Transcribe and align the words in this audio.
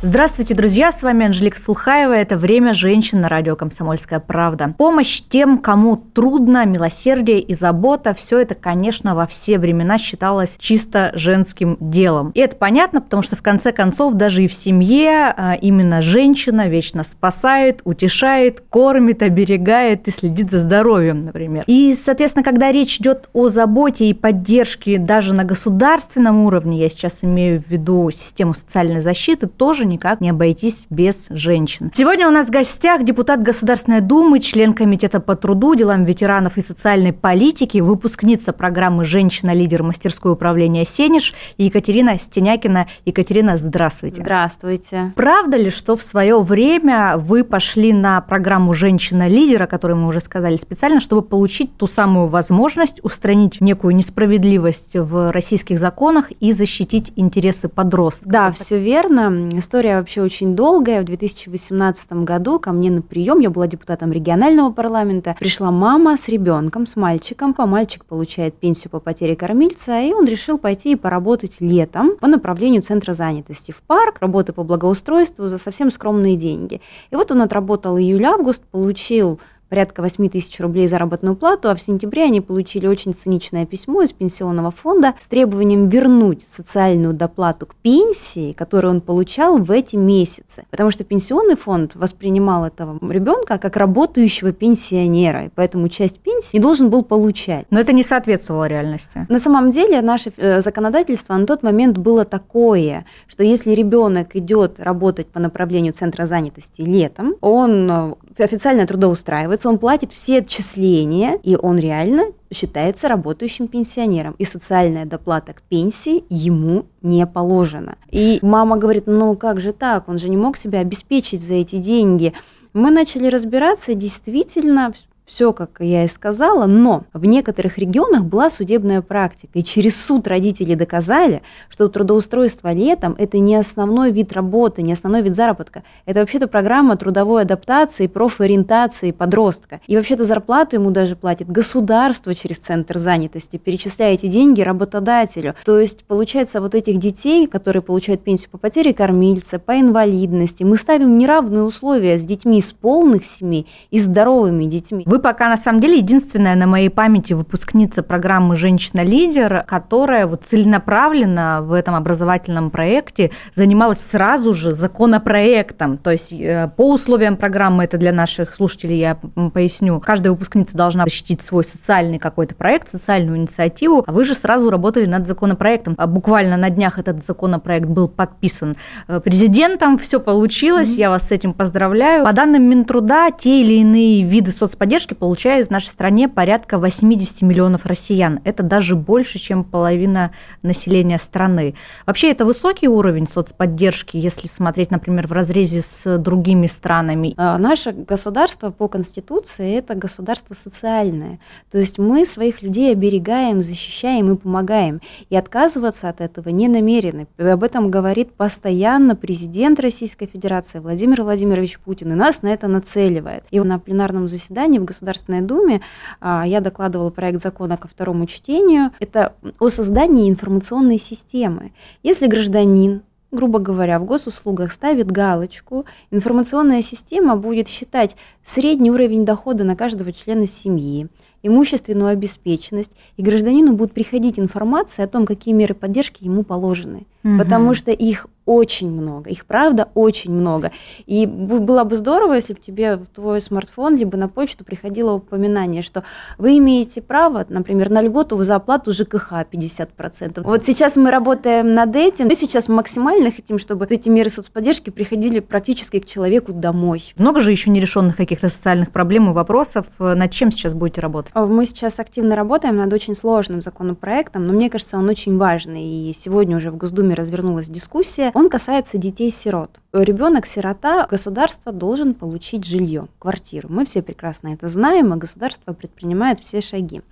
Здравствуйте, 0.00 0.54
друзья! 0.54 0.92
С 0.92 1.02
вами 1.02 1.26
Анжелика 1.26 1.58
Сулхаева. 1.58 2.12
Это 2.12 2.36
«Время 2.36 2.72
женщин» 2.72 3.20
на 3.20 3.28
радио 3.28 3.56
«Комсомольская 3.56 4.20
правда». 4.20 4.72
Помощь 4.78 5.22
тем, 5.28 5.58
кому 5.58 5.96
трудно, 5.96 6.64
милосердие 6.66 7.40
и 7.40 7.52
забота– 7.52 8.14
все 8.16 8.38
это, 8.38 8.54
конечно, 8.54 9.16
во 9.16 9.26
все 9.26 9.58
времена 9.58 9.98
считалось 9.98 10.54
чисто 10.60 11.10
женским 11.14 11.76
делом. 11.80 12.30
И 12.36 12.38
это 12.38 12.54
понятно, 12.54 13.00
потому 13.00 13.24
что, 13.24 13.34
в 13.34 13.42
конце 13.42 13.72
концов, 13.72 14.14
даже 14.14 14.44
и 14.44 14.46
в 14.46 14.54
семье 14.54 15.34
а, 15.36 15.54
именно 15.60 16.00
женщина 16.00 16.68
вечно 16.68 17.02
спасает, 17.02 17.80
утешает, 17.82 18.60
кормит, 18.70 19.24
оберегает 19.24 20.06
и 20.06 20.12
следит 20.12 20.52
за 20.52 20.60
здоровьем, 20.60 21.22
например. 21.22 21.64
И, 21.66 21.92
соответственно, 21.94 22.44
когда 22.44 22.70
речь 22.70 23.00
идет 23.00 23.28
о 23.32 23.48
заботе 23.48 24.06
и 24.06 24.14
поддержке 24.14 24.98
даже 24.98 25.34
на 25.34 25.42
государственном 25.42 26.44
уровне, 26.44 26.78
я 26.78 26.88
сейчас 26.88 27.24
имею 27.24 27.60
в 27.60 27.68
виду 27.68 28.12
систему 28.12 28.54
социальной 28.54 29.00
защиты, 29.00 29.48
тоже 29.48 29.87
никак 29.88 30.20
не 30.20 30.30
обойтись 30.30 30.86
без 30.90 31.26
женщин. 31.30 31.90
Сегодня 31.94 32.28
у 32.28 32.30
нас 32.30 32.46
в 32.46 32.50
гостях 32.50 33.04
депутат 33.04 33.42
Государственной 33.42 34.00
Думы, 34.00 34.40
член 34.40 34.74
Комитета 34.74 35.20
по 35.20 35.34
труду, 35.34 35.74
делам 35.74 36.04
ветеранов 36.04 36.56
и 36.56 36.60
социальной 36.60 37.12
политики, 37.12 37.78
выпускница 37.78 38.52
программы 38.52 39.04
«Женщина-лидер 39.04 39.82
мастерской 39.82 40.32
управления 40.32 40.84
Сенеж» 40.84 41.34
Екатерина 41.56 42.18
Стенякина. 42.18 42.86
Екатерина, 43.04 43.56
здравствуйте. 43.56 44.20
Здравствуйте. 44.20 45.12
Правда 45.16 45.56
ли, 45.56 45.70
что 45.70 45.96
в 45.96 46.02
свое 46.02 46.38
время 46.40 47.16
вы 47.16 47.44
пошли 47.44 47.92
на 47.92 48.20
программу 48.20 48.74
«Женщина-лидер», 48.74 49.62
о 49.62 49.66
которой 49.66 49.94
мы 49.94 50.08
уже 50.08 50.20
сказали, 50.20 50.56
специально, 50.56 51.00
чтобы 51.00 51.22
получить 51.22 51.76
ту 51.76 51.86
самую 51.86 52.26
возможность 52.28 53.02
устранить 53.02 53.60
некую 53.60 53.94
несправедливость 53.94 54.94
в 54.94 55.32
российских 55.32 55.78
законах 55.78 56.30
и 56.40 56.52
защитить 56.52 57.12
интересы 57.16 57.68
подростков? 57.68 58.30
Да, 58.30 58.52
все 58.52 58.78
верно 58.78 59.30
история 59.78 59.98
вообще 59.98 60.22
очень 60.22 60.56
долгая. 60.56 61.02
В 61.02 61.04
2018 61.04 62.12
году 62.24 62.58
ко 62.58 62.72
мне 62.72 62.90
на 62.90 63.00
прием, 63.00 63.38
я 63.38 63.48
была 63.48 63.68
депутатом 63.68 64.10
регионального 64.10 64.72
парламента, 64.72 65.36
пришла 65.38 65.70
мама 65.70 66.16
с 66.16 66.26
ребенком, 66.26 66.84
с 66.84 66.96
мальчиком. 66.96 67.54
А 67.58 67.66
мальчик 67.66 68.04
получает 68.04 68.54
пенсию 68.54 68.90
по 68.90 68.98
потере 68.98 69.36
кормильца, 69.36 70.00
и 70.00 70.12
он 70.12 70.24
решил 70.24 70.58
пойти 70.58 70.92
и 70.92 70.96
поработать 70.96 71.60
летом 71.60 72.16
по 72.16 72.26
направлению 72.26 72.82
центра 72.82 73.14
занятости 73.14 73.70
в 73.70 73.80
парк, 73.82 74.16
работы 74.18 74.52
по 74.52 74.64
благоустройству 74.64 75.46
за 75.46 75.58
совсем 75.58 75.92
скромные 75.92 76.34
деньги. 76.34 76.80
И 77.12 77.14
вот 77.14 77.30
он 77.30 77.42
отработал 77.42 77.98
июль-август, 77.98 78.64
получил 78.64 79.38
порядка 79.68 80.02
8 80.02 80.28
тысяч 80.28 80.58
рублей 80.60 80.88
заработную 80.88 81.36
плату, 81.36 81.70
а 81.70 81.74
в 81.74 81.80
сентябре 81.80 82.24
они 82.24 82.40
получили 82.40 82.86
очень 82.86 83.14
циничное 83.14 83.66
письмо 83.66 84.02
из 84.02 84.12
пенсионного 84.12 84.70
фонда 84.70 85.14
с 85.20 85.26
требованием 85.26 85.88
вернуть 85.88 86.46
социальную 86.48 87.14
доплату 87.14 87.66
к 87.66 87.74
пенсии, 87.76 88.52
которую 88.52 88.94
он 88.94 89.00
получал 89.00 89.58
в 89.58 89.70
эти 89.70 89.96
месяцы. 89.96 90.64
Потому 90.70 90.90
что 90.90 91.04
пенсионный 91.04 91.56
фонд 91.56 91.94
воспринимал 91.94 92.64
этого 92.64 92.98
ребенка 93.10 93.58
как 93.58 93.76
работающего 93.76 94.52
пенсионера, 94.52 95.46
и 95.46 95.50
поэтому 95.54 95.88
часть 95.88 96.18
пенсии 96.18 96.56
не 96.56 96.60
должен 96.60 96.90
был 96.90 97.02
получать. 97.02 97.66
Но 97.70 97.80
это 97.80 97.92
не 97.92 98.02
соответствовало 98.02 98.66
реальности. 98.66 99.26
На 99.28 99.38
самом 99.38 99.70
деле 99.70 100.00
наше 100.00 100.32
э, 100.36 100.60
законодательство 100.60 101.34
на 101.34 101.46
тот 101.46 101.62
момент 101.62 101.98
было 101.98 102.24
такое, 102.24 103.04
что 103.26 103.42
если 103.42 103.72
ребенок 103.72 104.36
идет 104.36 104.80
работать 104.80 105.26
по 105.26 105.40
направлению 105.40 105.92
центра 105.92 106.26
занятости 106.26 106.82
летом, 106.82 107.34
он 107.40 107.90
э, 107.90 108.14
официально 108.38 108.86
трудоустраивается, 108.86 109.57
он 109.66 109.78
платит 109.78 110.12
все 110.12 110.38
отчисления, 110.38 111.38
и 111.42 111.56
он 111.56 111.78
реально 111.78 112.26
считается 112.52 113.08
работающим 113.08 113.68
пенсионером. 113.68 114.34
И 114.38 114.44
социальная 114.44 115.06
доплата 115.06 115.52
к 115.52 115.62
пенсии 115.62 116.24
ему 116.28 116.86
не 117.02 117.26
положена. 117.26 117.96
И 118.10 118.38
мама 118.42 118.76
говорит, 118.76 119.04
ну 119.06 119.36
как 119.36 119.60
же 119.60 119.72
так, 119.72 120.08
он 120.08 120.18
же 120.18 120.28
не 120.28 120.36
мог 120.36 120.56
себя 120.56 120.80
обеспечить 120.80 121.42
за 121.42 121.54
эти 121.54 121.76
деньги. 121.76 122.32
Мы 122.72 122.90
начали 122.90 123.28
разбираться, 123.28 123.94
действительно 123.94 124.92
все, 125.28 125.52
как 125.52 125.76
я 125.80 126.04
и 126.04 126.08
сказала, 126.08 126.66
но 126.66 127.04
в 127.12 127.26
некоторых 127.26 127.76
регионах 127.76 128.24
была 128.24 128.48
судебная 128.48 129.02
практика, 129.02 129.58
и 129.58 129.62
через 129.62 130.02
суд 130.02 130.26
родители 130.26 130.74
доказали, 130.74 131.42
что 131.68 131.88
трудоустройство 131.88 132.72
летом– 132.72 133.14
это 133.18 133.38
не 133.38 133.54
основной 133.56 134.10
вид 134.10 134.32
работы, 134.32 134.80
не 134.80 134.94
основной 134.94 135.20
вид 135.20 135.36
заработка. 135.36 135.82
Это 136.06 136.20
вообще-то 136.20 136.48
программа 136.48 136.96
трудовой 136.96 137.42
адаптации, 137.42 138.06
профориентации 138.06 139.10
подростка. 139.10 139.80
И 139.86 139.96
вообще-то 139.96 140.24
зарплату 140.24 140.76
ему 140.76 140.90
даже 140.90 141.14
платит 141.14 141.48
государство 141.48 142.34
через 142.34 142.56
центр 142.56 142.98
занятости, 142.98 143.58
перечисляя 143.58 144.14
эти 144.14 144.26
деньги 144.26 144.62
работодателю. 144.62 145.54
То 145.64 145.78
есть, 145.78 146.04
получается, 146.04 146.62
вот 146.62 146.74
этих 146.74 146.98
детей, 146.98 147.46
которые 147.46 147.82
получают 147.82 148.22
пенсию 148.22 148.50
по 148.50 148.56
потере 148.56 148.94
кормильца, 148.94 149.58
по 149.58 149.78
инвалидности, 149.78 150.62
мы 150.62 150.78
ставим 150.78 151.18
неравные 151.18 151.64
условия 151.64 152.16
с 152.16 152.22
детьми 152.22 152.60
из 152.60 152.72
полных 152.72 153.26
семей 153.26 153.66
и 153.90 153.98
здоровыми 153.98 154.64
детьми. 154.64 155.02
Вы 155.06 155.17
пока, 155.18 155.48
на 155.48 155.56
самом 155.56 155.80
деле, 155.80 155.98
единственная 155.98 156.54
на 156.54 156.66
моей 156.66 156.88
памяти 156.88 157.32
выпускница 157.32 158.02
программы 158.02 158.56
«Женщина-лидер», 158.56 159.64
которая 159.66 160.26
вот 160.26 160.44
целенаправленно 160.44 161.60
в 161.62 161.72
этом 161.72 161.94
образовательном 161.94 162.70
проекте 162.70 163.30
занималась 163.54 164.00
сразу 164.00 164.54
же 164.54 164.72
законопроектом. 164.74 165.98
То 165.98 166.10
есть 166.10 166.32
э, 166.32 166.70
по 166.76 166.92
условиям 166.92 167.36
программы, 167.36 167.84
это 167.84 167.98
для 167.98 168.12
наших 168.12 168.54
слушателей 168.54 168.98
я 168.98 169.18
поясню, 169.52 170.00
каждая 170.00 170.32
выпускница 170.32 170.76
должна 170.76 171.04
защитить 171.04 171.42
свой 171.42 171.64
социальный 171.64 172.18
какой-то 172.18 172.54
проект, 172.54 172.88
социальную 172.88 173.36
инициативу, 173.38 174.04
а 174.06 174.12
вы 174.12 174.24
же 174.24 174.34
сразу 174.34 174.70
работали 174.70 175.06
над 175.06 175.26
законопроектом. 175.26 175.94
А 175.98 176.06
буквально 176.06 176.56
на 176.56 176.70
днях 176.70 176.98
этот 176.98 177.24
законопроект 177.24 177.86
был 177.86 178.08
подписан 178.08 178.76
э, 179.06 179.20
президентом, 179.20 179.98
все 179.98 180.20
получилось, 180.20 180.90
mm-hmm. 180.90 181.00
я 181.00 181.10
вас 181.10 181.28
с 181.28 181.32
этим 181.32 181.52
поздравляю. 181.52 182.24
По 182.24 182.32
данным 182.32 182.68
Минтруда, 182.68 183.30
те 183.30 183.60
или 183.60 183.74
иные 183.74 184.22
виды 184.22 184.50
соцподдержки 184.50 185.07
поддержки 185.08 185.14
получают 185.14 185.68
в 185.68 185.70
нашей 185.70 185.88
стране 185.88 186.28
порядка 186.28 186.78
80 186.78 187.42
миллионов 187.42 187.86
россиян. 187.86 188.40
Это 188.44 188.62
даже 188.62 188.94
больше, 188.94 189.38
чем 189.38 189.64
половина 189.64 190.30
населения 190.62 191.18
страны. 191.18 191.74
Вообще 192.06 192.30
это 192.30 192.44
высокий 192.44 192.88
уровень 192.88 193.26
соцподдержки, 193.26 194.16
если 194.16 194.48
смотреть, 194.48 194.90
например, 194.90 195.26
в 195.26 195.32
разрезе 195.32 195.82
с 195.82 196.18
другими 196.18 196.66
странами. 196.66 197.34
А, 197.36 197.58
наше 197.58 197.92
государство 197.92 198.70
по 198.70 198.88
Конституции– 198.88 199.76
это 199.78 199.94
государство 199.94 200.54
социальное. 200.54 201.38
То 201.70 201.78
есть 201.78 201.98
мы 201.98 202.26
своих 202.26 202.62
людей 202.62 202.92
оберегаем, 202.92 203.62
защищаем 203.62 204.32
и 204.32 204.36
помогаем. 204.36 205.00
И 205.30 205.36
отказываться 205.36 206.08
от 206.08 206.20
этого 206.20 206.50
не 206.50 206.68
намерены. 206.68 207.26
Об 207.38 207.62
этом 207.62 207.90
говорит 207.90 208.32
постоянно 208.32 209.14
президент 209.14 209.80
Российской 209.80 210.26
Федерации 210.26 210.80
Владимир 210.80 211.22
Владимирович 211.22 211.78
Путин. 211.78 212.12
И 212.12 212.14
нас 212.14 212.42
на 212.42 212.48
это 212.48 212.68
нацеливает. 212.68 213.44
И 213.50 213.60
на 213.60 213.78
пленарном 213.78 214.28
заседании 214.28 214.78
в 214.78 214.84
Государственной 214.98 215.42
Думе 215.42 215.80
а, 216.20 216.44
я 216.46 216.60
докладывала 216.60 217.10
проект 217.10 217.40
закона 217.40 217.76
ко 217.76 217.86
второму 217.86 218.26
чтению. 218.26 218.90
Это 218.98 219.34
о 219.60 219.68
создании 219.68 220.28
информационной 220.28 220.98
системы. 220.98 221.72
Если 222.02 222.26
гражданин 222.26 223.02
грубо 223.30 223.58
говоря, 223.58 223.98
в 223.98 224.06
госуслугах 224.06 224.72
ставит 224.72 225.12
галочку, 225.12 225.84
информационная 226.10 226.82
система 226.82 227.36
будет 227.36 227.68
считать 227.68 228.16
средний 228.42 228.90
уровень 228.90 229.26
дохода 229.26 229.64
на 229.64 229.76
каждого 229.76 230.14
члена 230.14 230.46
семьи, 230.46 231.08
имущественную 231.42 232.08
обеспеченность, 232.08 232.92
и 233.18 233.22
гражданину 233.22 233.74
будет 233.74 233.92
приходить 233.92 234.38
информация 234.38 235.04
о 235.04 235.08
том, 235.08 235.26
какие 235.26 235.52
меры 235.52 235.74
поддержки 235.74 236.24
ему 236.24 236.42
положены. 236.42 237.04
Угу. 237.24 237.38
Потому 237.38 237.74
что 237.74 237.90
их 237.90 238.26
очень 238.48 238.90
много, 238.90 239.28
их 239.28 239.44
правда 239.44 239.88
очень 239.94 240.32
много. 240.32 240.72
И 241.04 241.26
было 241.26 241.84
бы 241.84 241.96
здорово, 241.96 242.32
если 242.32 242.54
бы 242.54 242.60
тебе 242.60 242.96
в 242.96 243.06
твой 243.08 243.42
смартфон 243.42 243.96
либо 243.96 244.16
на 244.16 244.28
почту 244.28 244.64
приходило 244.64 245.12
упоминание, 245.12 245.82
что 245.82 246.02
вы 246.38 246.56
имеете 246.56 247.02
право, 247.02 247.44
например, 247.50 247.90
на 247.90 248.00
льготу 248.00 248.42
за 248.42 248.56
оплату 248.56 248.92
ЖКХ 248.92 249.44
50%. 249.52 250.42
Вот 250.42 250.64
сейчас 250.64 250.96
мы 250.96 251.10
работаем 251.10 251.74
над 251.74 251.94
этим, 251.94 252.28
мы 252.28 252.34
сейчас 252.34 252.68
максимально 252.68 253.30
хотим, 253.30 253.58
чтобы 253.58 253.86
эти 253.90 254.08
меры 254.08 254.30
соцподдержки 254.30 254.88
приходили 254.88 255.40
практически 255.40 255.98
к 255.98 256.06
человеку 256.06 256.54
домой. 256.54 257.12
Много 257.18 257.40
же 257.40 257.50
еще 257.50 257.68
нерешенных 257.68 258.16
каких-то 258.16 258.48
социальных 258.48 258.90
проблем 258.92 259.28
и 259.28 259.34
вопросов. 259.34 259.86
Над 259.98 260.30
чем 260.30 260.50
сейчас 260.52 260.72
будете 260.72 261.02
работать? 261.02 261.32
А 261.34 261.44
мы 261.44 261.66
сейчас 261.66 262.00
активно 262.00 262.34
работаем 262.34 262.76
над 262.76 262.90
очень 262.94 263.14
сложным 263.14 263.60
законопроектом, 263.60 264.46
но 264.46 264.54
мне 264.54 264.70
кажется, 264.70 264.96
он 264.96 265.06
очень 265.10 265.36
важный. 265.36 265.84
И 265.84 266.14
сегодня 266.18 266.56
уже 266.56 266.70
в 266.70 266.78
Госдуме 266.78 267.14
развернулась 267.18 267.68
дискуссия 267.68 268.30
он 268.34 268.48
касается 268.48 268.96
детей-сирот. 268.98 269.80
Ребенок-сирота, 269.92 271.06
государство 271.06 271.72
должен 271.72 272.14
получить 272.14 272.64
жилье, 272.64 273.08
квартиру. 273.18 273.68
Мы 273.70 273.84
все 273.84 274.00
прекрасно 274.02 274.54
это 274.54 274.68
знаем, 274.68 275.12
и 275.12 275.18
государство 275.18 275.72
предпринимает 275.72 276.40
все 276.40 276.60
шаги. 276.60 277.02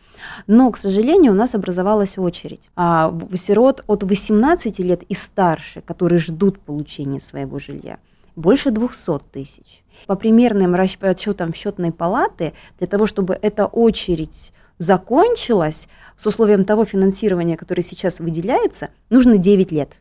Но, 0.47 0.71
к 0.71 0.77
сожалению, 0.77 1.33
у 1.33 1.35
нас 1.35 1.55
образовалась 1.55 2.17
очередь. 2.17 2.71
А 2.77 3.13
сирот 3.35 3.85
от 3.87 4.03
18 4.03 4.79
лет 4.79 5.03
и 5.03 5.15
старше, 5.15 5.81
которые 5.83 6.19
ждут 6.19 6.59
получения 6.59 7.21
своего 7.21 7.59
жилья, 7.59 7.99
больше 8.37 8.71
200 8.71 9.21
тысяч. 9.33 9.83
По 10.07 10.15
примерным 10.15 10.75
расчетам 10.75 11.55
счетной 11.55 11.93
палаты, 11.93 12.53
для 12.79 12.87
того, 12.87 13.07
чтобы 13.07 13.39
эта 13.41 13.67
очередь 13.67 14.53
закончилась 14.79 15.89
с 16.17 16.27
условием 16.27 16.65
того 16.65 16.85
финансирования, 16.85 17.57
которое 17.57 17.83
сейчас 17.83 18.21
выделяется, 18.21 18.91
нужно 19.11 19.39
9 19.39 19.73
лет. 19.73 19.99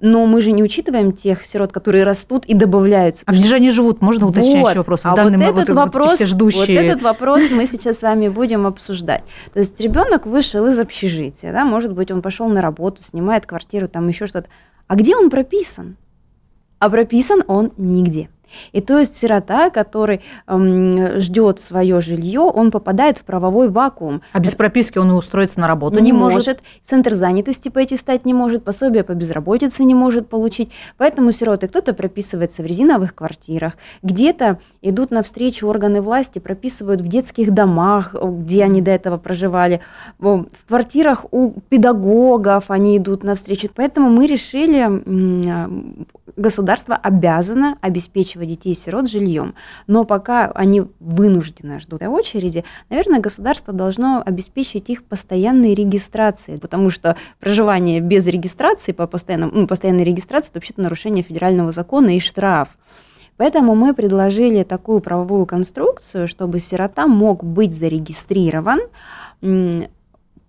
Но 0.00 0.24
мы 0.24 0.40
же 0.40 0.52
не 0.52 0.62
учитываем 0.62 1.12
тех 1.12 1.44
сирот, 1.44 1.72
которые 1.72 2.04
растут 2.04 2.46
и 2.46 2.54
добавляются. 2.54 3.22
А 3.26 3.32
где 3.32 3.44
же 3.44 3.56
они 3.56 3.70
живут? 3.70 4.00
Можно 4.00 4.28
уточнять 4.28 4.62
вот. 4.62 4.76
вопрос? 4.76 5.00
А 5.04 5.14
данный, 5.14 5.36
вот, 5.36 5.56
этот 5.58 5.68
вот, 5.68 5.76
вопрос, 5.76 6.14
все 6.14 6.26
ждущие. 6.26 6.60
вот 6.60 6.86
этот 6.86 7.02
вопрос 7.02 7.50
мы 7.50 7.66
сейчас 7.66 7.98
с 7.98 8.02
вами 8.02 8.28
будем 8.28 8.66
обсуждать. 8.66 9.22
То 9.52 9.58
есть 9.58 9.78
ребенок 9.80 10.24
вышел 10.24 10.66
из 10.66 10.78
общежития, 10.78 11.52
да, 11.52 11.64
может 11.64 11.92
быть, 11.92 12.10
он 12.10 12.22
пошел 12.22 12.48
на 12.48 12.62
работу, 12.62 13.02
снимает 13.02 13.44
квартиру, 13.44 13.88
там 13.88 14.08
еще 14.08 14.26
что-то. 14.26 14.48
А 14.86 14.96
где 14.96 15.16
он 15.16 15.28
прописан? 15.28 15.96
А 16.78 16.88
прописан 16.88 17.44
он 17.46 17.72
нигде. 17.76 18.30
И 18.72 18.80
то 18.80 18.98
есть 18.98 19.16
сирота, 19.16 19.70
который 19.70 20.20
эм, 20.46 21.20
ждет 21.20 21.60
свое 21.60 22.00
жилье, 22.00 22.40
он 22.40 22.70
попадает 22.70 23.18
в 23.18 23.22
правовой 23.22 23.68
вакуум. 23.68 24.22
А 24.32 24.40
без 24.40 24.54
прописки 24.54 24.98
он 24.98 25.10
и 25.10 25.14
устроиться 25.14 25.60
на 25.60 25.66
работу 25.66 25.98
не, 25.98 26.06
не 26.06 26.12
может. 26.12 26.46
может. 26.46 26.62
Центр 26.82 27.14
занятости 27.14 27.68
пойти 27.68 27.96
стать 27.96 28.24
не 28.24 28.34
может, 28.34 28.64
пособие 28.64 29.04
по 29.04 29.12
безработице 29.12 29.84
не 29.84 29.94
может 29.94 30.28
получить. 30.28 30.70
Поэтому 30.96 31.32
сироты 31.32 31.68
кто-то 31.68 31.94
прописывается 31.94 32.62
в 32.62 32.66
резиновых 32.66 33.14
квартирах, 33.14 33.74
где-то 34.02 34.58
идут 34.82 35.10
навстречу 35.10 35.66
органы 35.66 36.00
власти, 36.00 36.38
прописывают 36.38 37.00
в 37.00 37.08
детских 37.08 37.52
домах, 37.52 38.14
где 38.14 38.64
они 38.64 38.80
до 38.80 38.90
этого 38.90 39.18
проживали, 39.18 39.80
в 40.18 40.46
квартирах 40.68 41.26
у 41.30 41.52
педагогов 41.68 42.64
они 42.68 42.96
идут 42.96 43.22
навстречу. 43.22 43.68
Поэтому 43.74 44.10
мы 44.10 44.26
решили, 44.26 44.88
государство 46.36 46.96
обязано 46.96 47.76
обеспечивать 47.80 48.39
обеспечивать 48.40 48.48
детей-сирот 48.48 49.08
жильем. 49.08 49.54
Но 49.86 50.04
пока 50.04 50.46
они 50.46 50.84
вынуждены 51.00 51.80
ждут 51.80 52.02
очереди, 52.02 52.64
наверное, 52.88 53.20
государство 53.20 53.72
должно 53.72 54.22
обеспечить 54.24 54.88
их 54.90 55.04
постоянной 55.04 55.74
регистрацией, 55.74 56.58
потому 56.58 56.90
что 56.90 57.16
проживание 57.38 58.00
без 58.00 58.26
регистрации, 58.26 58.92
по 58.92 59.06
постоянному, 59.06 59.52
ну, 59.54 59.66
постоянной 59.66 60.04
регистрации, 60.04 60.50
это 60.50 60.58
вообще-то 60.58 60.80
нарушение 60.82 61.22
федерального 61.22 61.72
закона 61.72 62.16
и 62.16 62.20
штраф. 62.20 62.68
Поэтому 63.36 63.74
мы 63.74 63.94
предложили 63.94 64.64
такую 64.64 65.00
правовую 65.00 65.46
конструкцию, 65.46 66.28
чтобы 66.28 66.60
сирота 66.60 67.06
мог 67.06 67.42
быть 67.44 67.72
зарегистрирован 67.72 68.80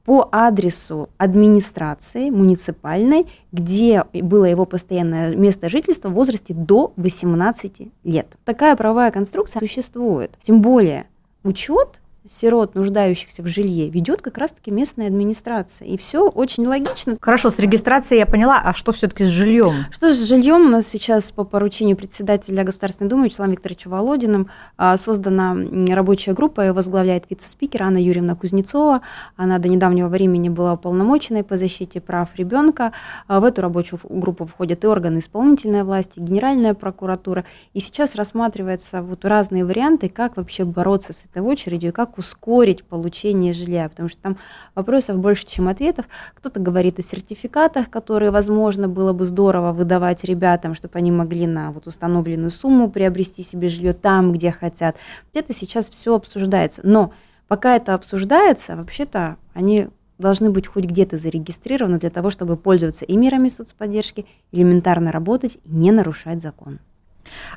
по 0.06 0.28
адресу 0.32 1.10
администрации 1.18 2.30
муниципальной, 2.30 3.28
где 3.52 4.06
было 4.14 4.46
его 4.46 4.66
постоянное 4.66 5.36
место 5.36 5.70
жительства 5.70 6.10
в 6.10 6.14
возрасте 6.14 6.54
до 6.54 6.94
18 6.98 7.82
лет. 8.04 8.28
Такая 8.44 8.76
правовая 8.76 9.12
конструкция 9.12 9.60
существует. 9.60 10.32
Тем 10.42 10.62
более 10.62 11.08
учет 11.44 12.01
сирот, 12.28 12.76
нуждающихся 12.76 13.42
в 13.42 13.48
жилье, 13.48 13.90
ведет 13.90 14.22
как 14.22 14.38
раз-таки 14.38 14.70
местная 14.70 15.08
администрация. 15.08 15.88
И 15.88 15.98
все 15.98 16.28
очень 16.28 16.68
логично. 16.68 17.18
Хорошо, 17.20 17.50
с 17.50 17.58
регистрацией 17.58 18.20
я 18.20 18.26
поняла, 18.26 18.62
а 18.64 18.74
что 18.74 18.92
все-таки 18.92 19.24
с 19.24 19.28
жильем? 19.28 19.86
Что 19.92 20.14
с 20.14 20.28
жильем? 20.28 20.68
У 20.68 20.70
нас 20.70 20.88
сейчас 20.88 21.32
по 21.32 21.44
поручению 21.44 21.98
председателя 21.98 22.64
Государственной 22.64 23.10
Думы 23.10 23.26
Вячеславом 23.26 23.54
Викторовичем 23.54 23.92
Володиным 23.92 24.50
а, 24.78 24.98
создана 24.98 25.56
рабочая 25.94 26.34
группа, 26.34 26.62
ее 26.62 26.74
возглавляет 26.74 27.26
вице-спикер 27.30 27.84
Анна 27.84 27.98
Юрьевна 27.98 28.36
Кузнецова. 28.36 29.02
Она 29.36 29.58
до 29.58 29.68
недавнего 29.68 30.08
времени 30.08 30.50
была 30.50 30.74
уполномоченной 30.74 31.44
по 31.44 31.58
защите 31.58 32.02
прав 32.02 32.30
ребенка. 32.36 32.94
А, 33.28 33.40
в 33.40 33.44
эту 33.44 33.62
рабочую 33.62 34.00
группу 34.04 34.46
входят 34.46 34.84
и 34.84 34.88
органы 34.88 35.20
исполнительной 35.20 35.84
власти, 35.84 36.20
Генеральная 36.20 36.76
прокуратура. 36.76 37.46
И 37.74 37.80
сейчас 37.80 38.16
рассматриваются 38.16 39.02
вот 39.02 39.26
разные 39.26 39.66
варианты, 39.66 40.08
как 40.08 40.38
вообще 40.38 40.66
бороться 40.66 41.14
с 41.14 41.24
этой 41.26 41.42
очередью, 41.42 41.92
как 41.92 42.11
как 42.12 42.18
ускорить 42.18 42.84
получение 42.84 43.54
жилья, 43.54 43.88
потому 43.88 44.10
что 44.10 44.22
там 44.22 44.38
вопросов 44.76 45.18
больше, 45.18 45.48
чем 45.48 45.68
ответов. 45.68 46.06
Кто-то 46.36 46.60
говорит 46.60 47.00
о 47.00 47.02
сертификатах, 47.02 47.90
которые, 47.90 48.32
возможно, 48.32 48.90
было 48.90 49.14
бы 49.14 49.26
здорово 49.26 49.72
выдавать 49.72 50.24
ребятам, 50.24 50.76
чтобы 50.76 50.98
они 50.98 51.12
могли 51.12 51.48
на 51.48 51.72
вот 51.72 51.88
установленную 51.88 52.52
сумму 52.52 52.90
приобрести 52.90 53.44
себе 53.44 53.70
жилье 53.70 53.94
там, 53.94 54.34
где 54.34 54.52
хотят. 54.52 54.98
Где-то 55.32 55.54
сейчас 55.54 55.90
все 55.90 56.16
обсуждается. 56.16 56.82
Но 56.84 57.14
пока 57.48 57.76
это 57.76 57.94
обсуждается, 57.94 58.76
вообще-то 58.76 59.38
они 59.54 59.88
должны 60.18 60.52
быть 60.52 60.68
хоть 60.68 60.84
где-то 60.84 61.18
зарегистрированы 61.18 61.98
для 61.98 62.10
того, 62.10 62.30
чтобы 62.30 62.58
пользоваться 62.58 63.06
и 63.06 63.16
мерами 63.16 63.50
соцподдержки, 63.50 64.26
элементарно 64.52 65.12
работать 65.12 65.58
и 65.64 65.70
не 65.74 65.92
нарушать 65.92 66.44
закон. 66.44 66.80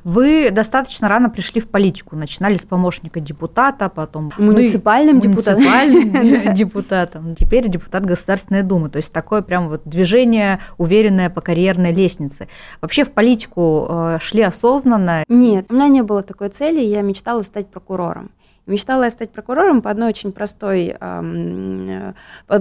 Вы 0.04 0.50
достаточно 0.50 1.08
рано 1.08 1.30
пришли 1.30 1.60
в 1.60 1.68
политику, 1.68 2.16
начинали 2.16 2.56
с 2.56 2.64
помощника 2.64 3.20
депутата, 3.20 3.88
потом 3.88 4.32
муниципальным, 4.38 5.20
ну, 5.22 5.30
муниципальным 5.30 6.54
депутатом, 6.54 7.34
теперь 7.34 7.68
депутат 7.68 8.04
Государственной 8.04 8.62
Думы. 8.62 8.90
То 8.90 8.98
есть 8.98 9.12
такое 9.12 9.42
прям 9.42 9.68
вот 9.68 9.82
движение 9.84 10.60
уверенное 10.78 11.30
по 11.30 11.40
карьерной 11.40 11.92
лестнице. 11.92 12.48
Вообще 12.80 13.04
в 13.04 13.12
политику 13.12 13.86
э, 13.88 14.18
шли 14.20 14.42
осознанно? 14.42 15.24
Нет, 15.28 15.66
у 15.70 15.74
меня 15.74 15.88
не 15.88 16.02
было 16.02 16.22
такой 16.22 16.48
цели, 16.48 16.80
я 16.80 17.02
мечтала 17.02 17.42
стать 17.42 17.68
прокурором. 17.68 18.30
Мечтала 18.66 19.05
я 19.05 19.11
стать 19.11 19.31
прокурором 19.31 19.82
по 19.82 19.90
одной 19.90 20.08
очень 20.08 20.32
простой 20.32 20.96
э, 20.99 22.12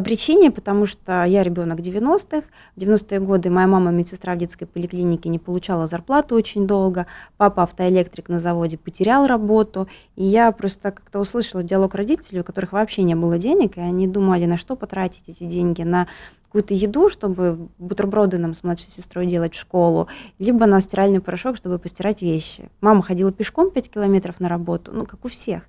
причине, 0.03 0.51
потому 0.51 0.85
что 0.85 1.23
я 1.23 1.43
ребенок 1.43 1.79
90-х. 1.79 2.43
В 2.75 2.79
90-е 2.79 3.21
годы 3.21 3.49
моя 3.49 3.67
мама 3.67 3.91
медсестра 3.91 4.35
в 4.35 4.37
детской 4.37 4.65
поликлинике 4.65 5.29
не 5.29 5.39
получала 5.39 5.87
зарплату 5.87 6.35
очень 6.35 6.67
долго. 6.67 7.07
Папа 7.37 7.63
автоэлектрик 7.63 8.27
на 8.27 8.39
заводе 8.39 8.77
потерял 8.77 9.27
работу. 9.27 9.87
И 10.17 10.25
я 10.25 10.51
просто 10.51 10.91
как-то 10.91 11.19
услышала 11.19 11.63
диалог 11.63 11.95
родителей, 11.95 12.41
у 12.41 12.43
которых 12.43 12.73
вообще 12.73 13.03
не 13.03 13.15
было 13.15 13.37
денег, 13.37 13.77
и 13.77 13.81
они 13.81 14.05
думали, 14.05 14.45
на 14.45 14.57
что 14.57 14.75
потратить 14.75 15.23
эти 15.27 15.45
деньги, 15.45 15.83
на 15.83 16.07
какую-то 16.53 16.75
еду, 16.75 17.09
чтобы 17.09 17.67
бутерброды 17.79 18.37
нам 18.37 18.53
с 18.53 18.61
младшей 18.61 18.91
сестрой 18.91 19.25
делать 19.25 19.55
в 19.55 19.59
школу, 19.59 20.07
либо 20.37 20.67
на 20.67 20.81
стиральный 20.81 21.19
порошок, 21.19 21.57
чтобы 21.57 21.79
постирать 21.79 22.21
вещи. 22.21 22.69
Мама 22.79 23.01
ходила 23.01 23.31
пешком 23.31 23.71
5 23.71 23.89
километров 23.89 24.39
на 24.39 24.49
работу, 24.49 24.91
ну, 24.93 25.07
как 25.07 25.25
у 25.25 25.29
всех. 25.29 25.63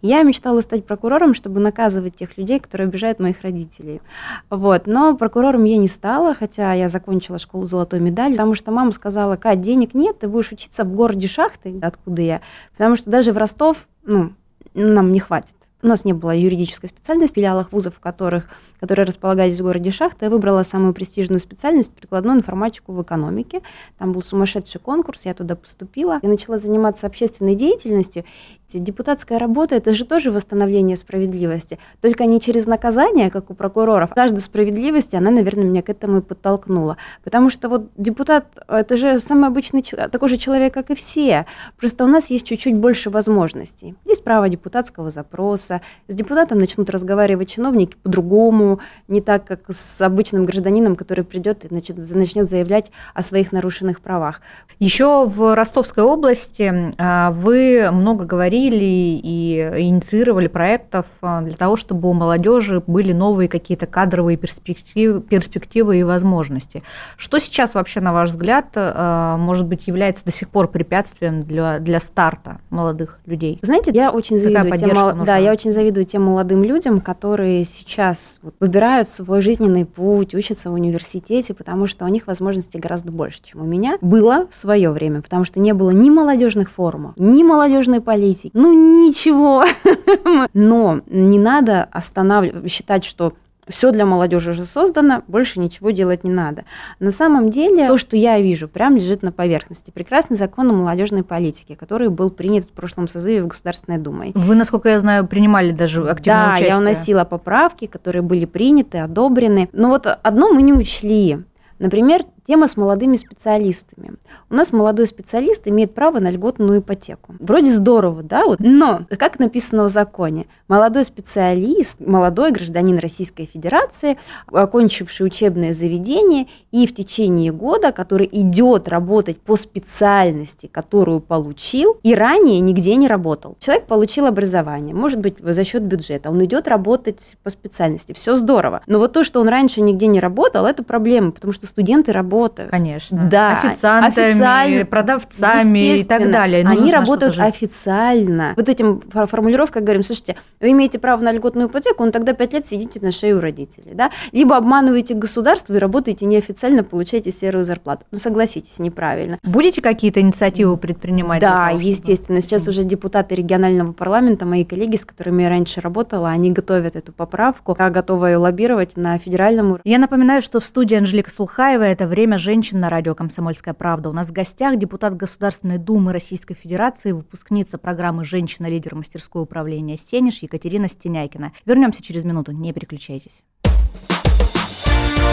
Я 0.00 0.22
мечтала 0.22 0.60
стать 0.60 0.86
прокурором, 0.86 1.34
чтобы 1.34 1.58
наказывать 1.58 2.14
тех 2.14 2.38
людей, 2.38 2.60
которые 2.60 2.86
обижают 2.86 3.18
моих 3.18 3.42
родителей. 3.42 4.00
Вот. 4.48 4.86
Но 4.86 5.16
прокурором 5.16 5.64
я 5.64 5.76
не 5.76 5.88
стала, 5.88 6.34
хотя 6.34 6.72
я 6.72 6.88
закончила 6.88 7.40
школу 7.40 7.64
золотой 7.64 7.98
медалью, 7.98 8.36
потому 8.36 8.54
что 8.54 8.70
мама 8.70 8.92
сказала, 8.92 9.34
Кать, 9.34 9.60
денег 9.60 9.92
нет, 9.92 10.20
ты 10.20 10.28
будешь 10.28 10.52
учиться 10.52 10.84
в 10.84 10.94
городе 10.94 11.26
Шахты, 11.26 11.76
откуда 11.82 12.22
я, 12.22 12.40
потому 12.76 12.94
что 12.94 13.10
даже 13.10 13.32
в 13.32 13.38
Ростов, 13.38 13.88
ну, 14.04 14.34
нам 14.74 15.10
не 15.10 15.18
хватит. 15.18 15.54
У 15.80 15.86
нас 15.86 16.04
не 16.04 16.12
было 16.12 16.34
юридической 16.34 16.88
специальности 16.88 17.34
в 17.34 17.36
филиалах 17.36 17.70
вузов, 17.70 17.94
в 17.94 18.00
которых 18.00 18.50
которые 18.80 19.06
располагались 19.06 19.58
в 19.58 19.62
городе 19.62 19.90
Шахта, 19.90 20.26
я 20.26 20.30
выбрала 20.30 20.62
самую 20.62 20.94
престижную 20.94 21.40
специальность 21.40 21.92
прикладную 21.92 22.38
информатику 22.38 22.92
в 22.92 23.02
экономике. 23.02 23.62
Там 23.98 24.12
был 24.12 24.22
сумасшедший 24.22 24.80
конкурс, 24.80 25.26
я 25.26 25.34
туда 25.34 25.56
поступила 25.56 26.18
и 26.22 26.26
начала 26.26 26.58
заниматься 26.58 27.06
общественной 27.06 27.54
деятельностью. 27.54 28.24
Депутатская 28.70 29.38
работа– 29.38 29.74
это 29.76 29.94
же 29.94 30.04
тоже 30.04 30.30
восстановление 30.30 30.96
справедливости, 30.96 31.78
только 32.02 32.26
не 32.26 32.38
через 32.38 32.66
наказание, 32.66 33.30
как 33.30 33.50
у 33.50 33.54
прокуроров. 33.54 34.10
Каждая 34.14 34.42
справедливость, 34.42 35.14
она, 35.14 35.30
наверное, 35.30 35.64
меня 35.64 35.80
к 35.80 35.88
этому 35.88 36.18
и 36.18 36.20
подтолкнула. 36.20 36.98
Потому 37.24 37.48
что 37.48 37.70
вот 37.70 37.88
депутат– 37.96 38.46
это 38.68 38.98
же 38.98 39.20
самый 39.20 39.48
обычный 39.48 39.82
такой 39.82 40.28
же 40.28 40.36
человек, 40.36 40.74
как 40.74 40.90
и 40.90 40.94
все. 40.94 41.46
Просто 41.78 42.04
у 42.04 42.08
нас 42.08 42.28
есть 42.28 42.46
чуть-чуть 42.46 42.76
больше 42.76 43.08
возможностей. 43.08 43.94
Есть 44.04 44.22
право 44.22 44.50
депутатского 44.50 45.10
запроса, 45.10 45.80
с 46.08 46.14
депутатом 46.14 46.58
начнут 46.58 46.90
разговаривать 46.90 47.48
чиновники 47.48 47.96
по-другому, 48.02 48.67
не 49.08 49.20
так, 49.20 49.44
как 49.44 49.60
с 49.68 50.00
обычным 50.00 50.44
гражданином, 50.44 50.96
который 50.96 51.24
придет 51.24 51.64
и 51.64 51.68
значит, 51.68 51.96
начнет 51.96 52.48
заявлять 52.48 52.90
о 53.14 53.22
своих 53.22 53.52
нарушенных 53.52 54.00
правах. 54.00 54.40
Еще 54.78 55.24
в 55.26 55.54
Ростовской 55.54 56.04
области 56.04 56.92
а, 56.98 57.30
вы 57.32 57.90
много 57.90 58.24
говорили 58.24 58.84
и 58.84 59.60
инициировали 59.78 60.48
проектов 60.48 61.06
а, 61.22 61.40
для 61.42 61.56
того, 61.56 61.76
чтобы 61.76 62.08
у 62.08 62.12
молодежи 62.12 62.82
были 62.86 63.12
новые 63.12 63.48
какие-то 63.48 63.86
кадровые 63.86 64.36
перспективы, 64.36 65.20
перспективы 65.20 65.98
и 65.98 66.02
возможности. 66.02 66.82
Что 67.16 67.38
сейчас 67.38 67.74
вообще, 67.74 68.00
на 68.00 68.12
ваш 68.12 68.30
взгляд, 68.30 68.66
а, 68.74 69.36
может 69.36 69.66
быть, 69.66 69.86
является 69.86 70.24
до 70.24 70.32
сих 70.32 70.48
пор 70.48 70.68
препятствием 70.68 71.42
для, 71.42 71.78
для 71.78 72.00
старта 72.00 72.60
молодых 72.70 73.18
людей? 73.26 73.58
Знаете, 73.62 73.90
я 73.94 74.10
очень 74.10 74.38
завидую 74.38 74.78
тем, 74.78 75.24
да, 75.24 75.36
я 75.36 75.52
очень 75.52 75.72
завидую 75.72 76.04
тем 76.04 76.22
молодым 76.22 76.62
людям, 76.62 77.00
которые 77.00 77.64
сейчас 77.64 78.38
вот, 78.42 78.54
выбирают 78.60 79.08
свой 79.08 79.40
жизненный 79.40 79.84
путь, 79.84 80.34
учатся 80.34 80.70
в 80.70 80.74
университете, 80.74 81.54
потому 81.54 81.86
что 81.86 82.04
у 82.04 82.08
них 82.08 82.26
возможностей 82.26 82.78
гораздо 82.78 83.12
больше, 83.12 83.40
чем 83.42 83.62
у 83.62 83.64
меня 83.64 83.98
было 84.00 84.46
в 84.50 84.54
свое 84.54 84.90
время, 84.90 85.22
потому 85.22 85.44
что 85.44 85.60
не 85.60 85.72
было 85.72 85.90
ни 85.90 86.10
молодежных 86.10 86.70
форумов, 86.70 87.14
ни 87.16 87.42
молодежной 87.42 88.00
политики, 88.00 88.50
ну 88.54 88.72
ничего. 88.72 89.64
Но 90.54 91.00
не 91.06 91.38
надо 91.38 91.84
останавливать, 91.84 92.70
считать, 92.70 93.04
что 93.04 93.34
все 93.68 93.92
для 93.92 94.06
молодежи 94.06 94.50
уже 94.50 94.64
создано, 94.64 95.22
больше 95.26 95.60
ничего 95.60 95.90
делать 95.90 96.24
не 96.24 96.30
надо. 96.30 96.64
На 97.00 97.10
самом 97.10 97.50
деле, 97.50 97.86
то, 97.86 97.98
что 97.98 98.16
я 98.16 98.40
вижу, 98.40 98.68
прям 98.68 98.96
лежит 98.96 99.22
на 99.22 99.32
поверхности. 99.32 99.90
Прекрасный 99.90 100.36
закон 100.36 100.70
о 100.70 100.72
молодежной 100.72 101.22
политике, 101.22 101.76
который 101.76 102.08
был 102.08 102.30
принят 102.30 102.64
в 102.64 102.70
прошлом 102.70 103.08
созыве 103.08 103.42
в 103.42 103.48
Государственной 103.48 103.98
Думе. 103.98 104.32
Вы, 104.34 104.54
насколько 104.54 104.88
я 104.88 104.98
знаю, 104.98 105.26
принимали 105.26 105.72
даже 105.72 106.02
активное 106.08 106.44
да, 106.44 106.48
участие. 106.52 106.68
Да, 106.68 106.74
я 106.74 106.80
уносила 106.80 107.24
поправки, 107.24 107.86
которые 107.86 108.22
были 108.22 108.44
приняты, 108.44 108.98
одобрены. 108.98 109.68
Но 109.72 109.88
вот 109.88 110.06
одно 110.06 110.52
мы 110.52 110.62
не 110.62 110.72
учли. 110.72 111.38
Например, 111.78 112.22
Тема 112.48 112.66
с 112.66 112.78
молодыми 112.78 113.16
специалистами. 113.16 114.12
У 114.48 114.54
нас 114.54 114.72
молодой 114.72 115.06
специалист 115.06 115.68
имеет 115.68 115.92
право 115.92 116.18
на 116.18 116.30
льготную 116.30 116.80
ипотеку. 116.80 117.34
Вроде 117.40 117.74
здорово, 117.74 118.22
да? 118.22 118.46
Вот. 118.46 118.58
Но, 118.58 119.02
как 119.18 119.38
написано 119.38 119.84
в 119.84 119.90
законе, 119.90 120.46
молодой 120.66 121.04
специалист, 121.04 122.00
молодой 122.00 122.50
гражданин 122.52 122.96
Российской 122.96 123.44
Федерации, 123.44 124.16
окончивший 124.46 125.26
учебное 125.26 125.74
заведение 125.74 126.46
и 126.72 126.86
в 126.86 126.94
течение 126.94 127.52
года, 127.52 127.92
который 127.92 128.26
идет 128.32 128.88
работать 128.88 129.38
по 129.38 129.56
специальности, 129.56 130.68
которую 130.72 131.20
получил, 131.20 131.98
и 132.02 132.14
ранее 132.14 132.60
нигде 132.60 132.96
не 132.96 133.08
работал. 133.08 133.58
Человек 133.60 133.84
получил 133.84 134.24
образование, 134.24 134.94
может 134.94 135.20
быть, 135.20 135.36
за 135.38 135.64
счет 135.64 135.82
бюджета, 135.82 136.30
он 136.30 136.42
идет 136.42 136.66
работать 136.66 137.36
по 137.42 137.50
специальности, 137.50 138.14
все 138.14 138.36
здорово. 138.36 138.80
Но 138.86 138.98
вот 138.98 139.12
то, 139.12 139.22
что 139.22 139.42
он 139.42 139.48
раньше 139.48 139.82
нигде 139.82 140.06
не 140.06 140.18
работал, 140.18 140.64
это 140.64 140.82
проблема, 140.82 141.32
потому 141.32 141.52
что 141.52 141.66
студенты 141.66 142.10
работают 142.12 142.37
работают. 142.38 142.70
Конечно. 142.70 143.28
Да. 143.30 143.58
Официантами, 143.58 144.30
официально, 144.30 144.84
продавцами 144.86 145.98
и 145.98 146.04
так 146.04 146.30
далее. 146.30 146.64
Нужно 146.64 146.82
они 146.82 146.92
работают 146.92 147.38
официально. 147.38 148.54
Вот 148.56 148.68
этим 148.68 149.00
формулировкой 149.00 149.82
говорим, 149.82 150.04
слушайте, 150.04 150.36
вы 150.60 150.70
имеете 150.70 150.98
право 150.98 151.20
на 151.22 151.32
льготную 151.32 151.68
ипотеку, 151.68 152.04
ну 152.04 152.12
тогда 152.12 152.32
пять 152.32 152.52
лет 152.52 152.66
сидите 152.66 153.00
на 153.00 153.12
шее 153.12 153.34
у 153.34 153.40
родителей. 153.40 153.92
Да? 153.94 154.10
Либо 154.32 154.56
обманываете 154.56 155.14
государство 155.14 155.74
и 155.74 155.78
работаете 155.78 156.26
неофициально, 156.26 156.84
получаете 156.84 157.30
серую 157.32 157.64
зарплату. 157.64 158.04
Ну 158.10 158.18
согласитесь, 158.18 158.78
неправильно. 158.78 159.38
Будете 159.42 159.82
какие-то 159.82 160.20
инициативы 160.20 160.76
предпринимать? 160.76 161.40
Да, 161.40 161.68
того, 161.68 161.80
естественно. 161.80 162.40
Сейчас 162.40 162.68
уже 162.68 162.84
депутаты 162.84 163.34
регионального 163.34 163.92
парламента, 163.92 164.46
мои 164.46 164.64
коллеги, 164.64 164.96
с 164.96 165.04
которыми 165.04 165.42
я 165.42 165.48
раньше 165.48 165.80
работала, 165.80 166.28
они 166.28 166.52
готовят 166.52 166.96
эту 166.96 167.12
поправку. 167.12 167.76
Я 167.78 167.90
готова 167.90 168.26
ее 168.26 168.36
лоббировать 168.36 168.96
на 168.96 169.18
федеральном 169.18 169.66
уровне. 169.72 169.82
Я 169.84 169.98
напоминаю, 169.98 170.42
что 170.42 170.60
в 170.60 170.64
студии 170.64 170.96
Анжелика 170.96 171.30
Сулхаева 171.30 171.82
это 171.82 172.06
время 172.06 172.27
«Время 172.28 172.40
женщин» 172.40 172.78
на 172.78 172.90
радио 172.90 173.14
«Комсомольская 173.14 173.72
правда». 173.72 174.10
У 174.10 174.12
нас 174.12 174.28
в 174.28 174.32
гостях 174.32 174.76
депутат 174.76 175.16
Государственной 175.16 175.78
Думы 175.78 176.12
Российской 176.12 176.54
Федерации, 176.54 177.12
выпускница 177.12 177.78
программы 177.78 178.22
«Женщина-лидер 178.22 178.96
мастерского 178.96 179.40
управления 179.44 179.96
Сенеж» 179.96 180.40
Екатерина 180.42 180.90
Стенякина. 180.90 181.52
Вернемся 181.64 182.02
через 182.02 182.26
минуту, 182.26 182.52
не 182.52 182.74
переключайтесь. 182.74 183.42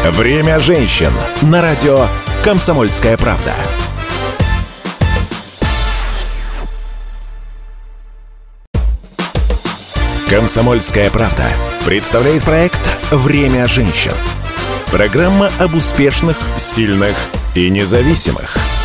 «Время 0.05 0.61
женщин» 0.61 1.11
на 1.41 1.61
радио 1.61 2.05
«Комсомольская 2.45 3.17
правда». 3.17 3.51
«Комсомольская 10.29 11.09
правда» 11.09 11.43
представляет 11.85 12.45
проект 12.45 12.89
«Время 13.11 13.65
женщин» 13.65 14.13
Программа 14.95 15.51
об 15.59 15.75
успешных, 15.75 16.37
сильных 16.55 17.17
и 17.53 17.69
независимых. 17.69 18.84